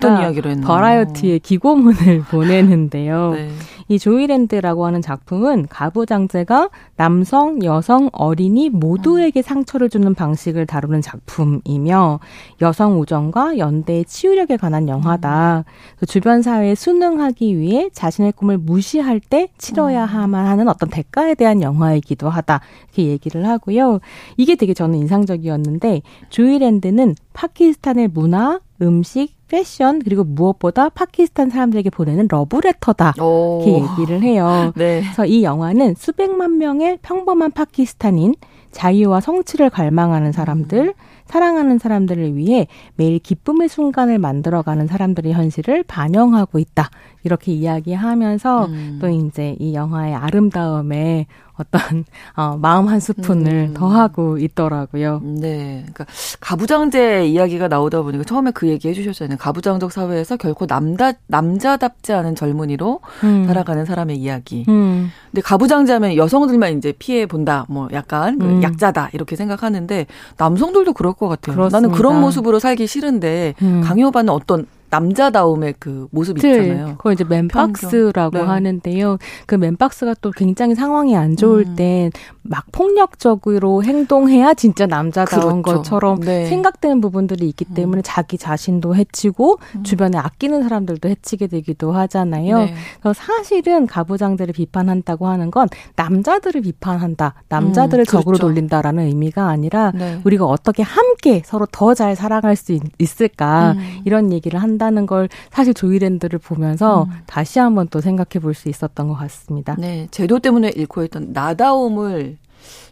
[0.66, 3.32] 버라이어티에 기고문을 보내는데요.
[3.32, 3.50] 네.
[3.88, 12.20] 이 조이랜드라고 하는 작품은 가부장제가 남성, 여성, 어린이 모두에게 상처를 주는 방식을 다루는 작품이며
[12.62, 15.66] 여성 우정과 연대의 치유력에 관한 영화다.
[16.08, 22.62] 주변 사회에 순응하기 위해 자신의 꿈을 무시할 때 치러야만 하는 어떤 대가에 대한 영화이기도 하다.
[22.88, 24.00] 이렇게 얘기를 하고요.
[24.38, 33.14] 이게 되게 저는 인상적이었는데 조이랜드는 파키스탄의 문화, 음식, 패션 그리고 무엇보다 파키스탄 사람들에게 보내는 러브레터다
[33.18, 34.72] 이렇게 얘기를 해요.
[34.78, 35.02] 네.
[35.02, 38.36] 그래서 이 영화는 수백만 명의 평범한 파키스탄인
[38.72, 40.94] 자유와 성취를 갈망하는 사람들,
[41.26, 46.90] 사랑하는 사람들을 위해 매일 기쁨의 순간을 만들어가는 사람들의 현실을 반영하고 있다.
[47.24, 49.00] 이렇게 이야기하면서 음.
[49.02, 51.26] 또 이제 이 영화의 아름다움에
[51.60, 52.06] 어떤
[52.36, 53.74] 어, 마음 한 스푼을 음.
[53.74, 55.22] 더하고 있더라고요.
[55.24, 56.06] 네, 그러니까
[56.40, 59.38] 가부장제 이야기가 나오다 보니까 처음에 그 얘기 해주셨잖아요.
[59.38, 63.46] 가부장적 사회에서 결코 남자 남자답지 않은 젊은이로 음.
[63.46, 64.66] 살아가는 사람의 이야기.
[64.70, 65.12] 음.
[65.32, 68.64] 근데 가부장제하면 여성들만 이제 피해 본다, 뭐 약간 그 음.
[68.64, 70.08] 약자다 이렇게 생각하는데
[70.38, 71.56] 남성들도 그럴 것 같아요.
[71.56, 71.78] 그렇습니다.
[71.80, 73.82] 나는 그런 모습으로 살기 싫은데 음.
[73.82, 76.96] 강요받는 어떤 남자다움의 그 모습 이 있잖아요.
[76.98, 78.44] 그걸 이제 맨박스라고 네.
[78.44, 79.18] 하는데요.
[79.46, 81.76] 그 맨박스가 또 굉장히 상황이 안 좋을 음.
[81.76, 85.82] 땐막 폭력적으로 행동해야 진짜 남자다운 그렇죠.
[85.82, 86.48] 것처럼 네.
[86.48, 87.74] 생각되는 부분들이 있기 음.
[87.76, 88.04] 때문에 음.
[88.04, 89.84] 자기 자신도 해치고 음.
[89.84, 92.58] 주변에 아끼는 사람들도 해치게 되기도 하잖아요.
[92.58, 92.74] 네.
[93.02, 98.20] 그래서 사실은 가부장들을 비판한다고 하는 건 남자들을 비판한다, 남자들을 음, 그렇죠.
[98.20, 100.20] 적으로 돌린다라는 의미가 아니라 네.
[100.24, 102.82] 우리가 어떻게 함께 서로 더 잘 살아갈 수 있,
[103.22, 104.00] 을까 음.
[104.06, 104.79] 이런 얘기를 한다.
[104.80, 107.12] 한다는 걸 사실 조이랜드를 보면서 음.
[107.28, 109.76] 다시 한번 또 생각해 볼 수 있었던 것 같습니다.
[109.78, 112.38] 네, 제도 때문에 잃고 있던 나다움을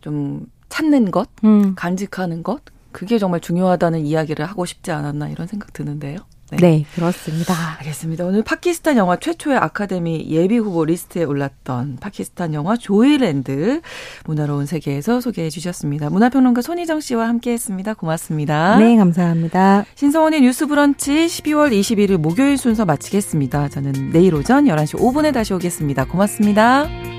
[0.02, 1.74] 좀 찾는 것, 음.
[1.76, 2.62] 간직하는 것,
[2.92, 6.20] 그게 정말 중요하다는 이야기를 하고 싶지 않았나 이런 생각 드는데요.
[6.52, 6.58] 네.
[6.58, 6.86] 네.
[6.96, 7.54] 그렇습니다.
[7.80, 8.26] 알겠습니다.
[8.26, 13.82] 오늘 파키스탄 영화 최초의 아카데미 예비 후보 리스트에 올랐던 파키스탄 영화 조이랜드
[14.26, 16.10] 문화로운 세계에서 소개해 주셨습니다.
[16.10, 17.94] 문화평론가 손희정 씨와 함께 했습니다.
[17.94, 18.78] 고맙습니다.
[18.80, 19.86] 네, 감사합니다.
[19.96, 23.70] 신성원의 뉴스 브런치 12월 21일 목요일 순서 마치겠습니다.
[23.70, 26.06] 저는 내일 오전 11시 5분에 다시 오겠습니다.
[26.06, 27.17] 고맙습니다.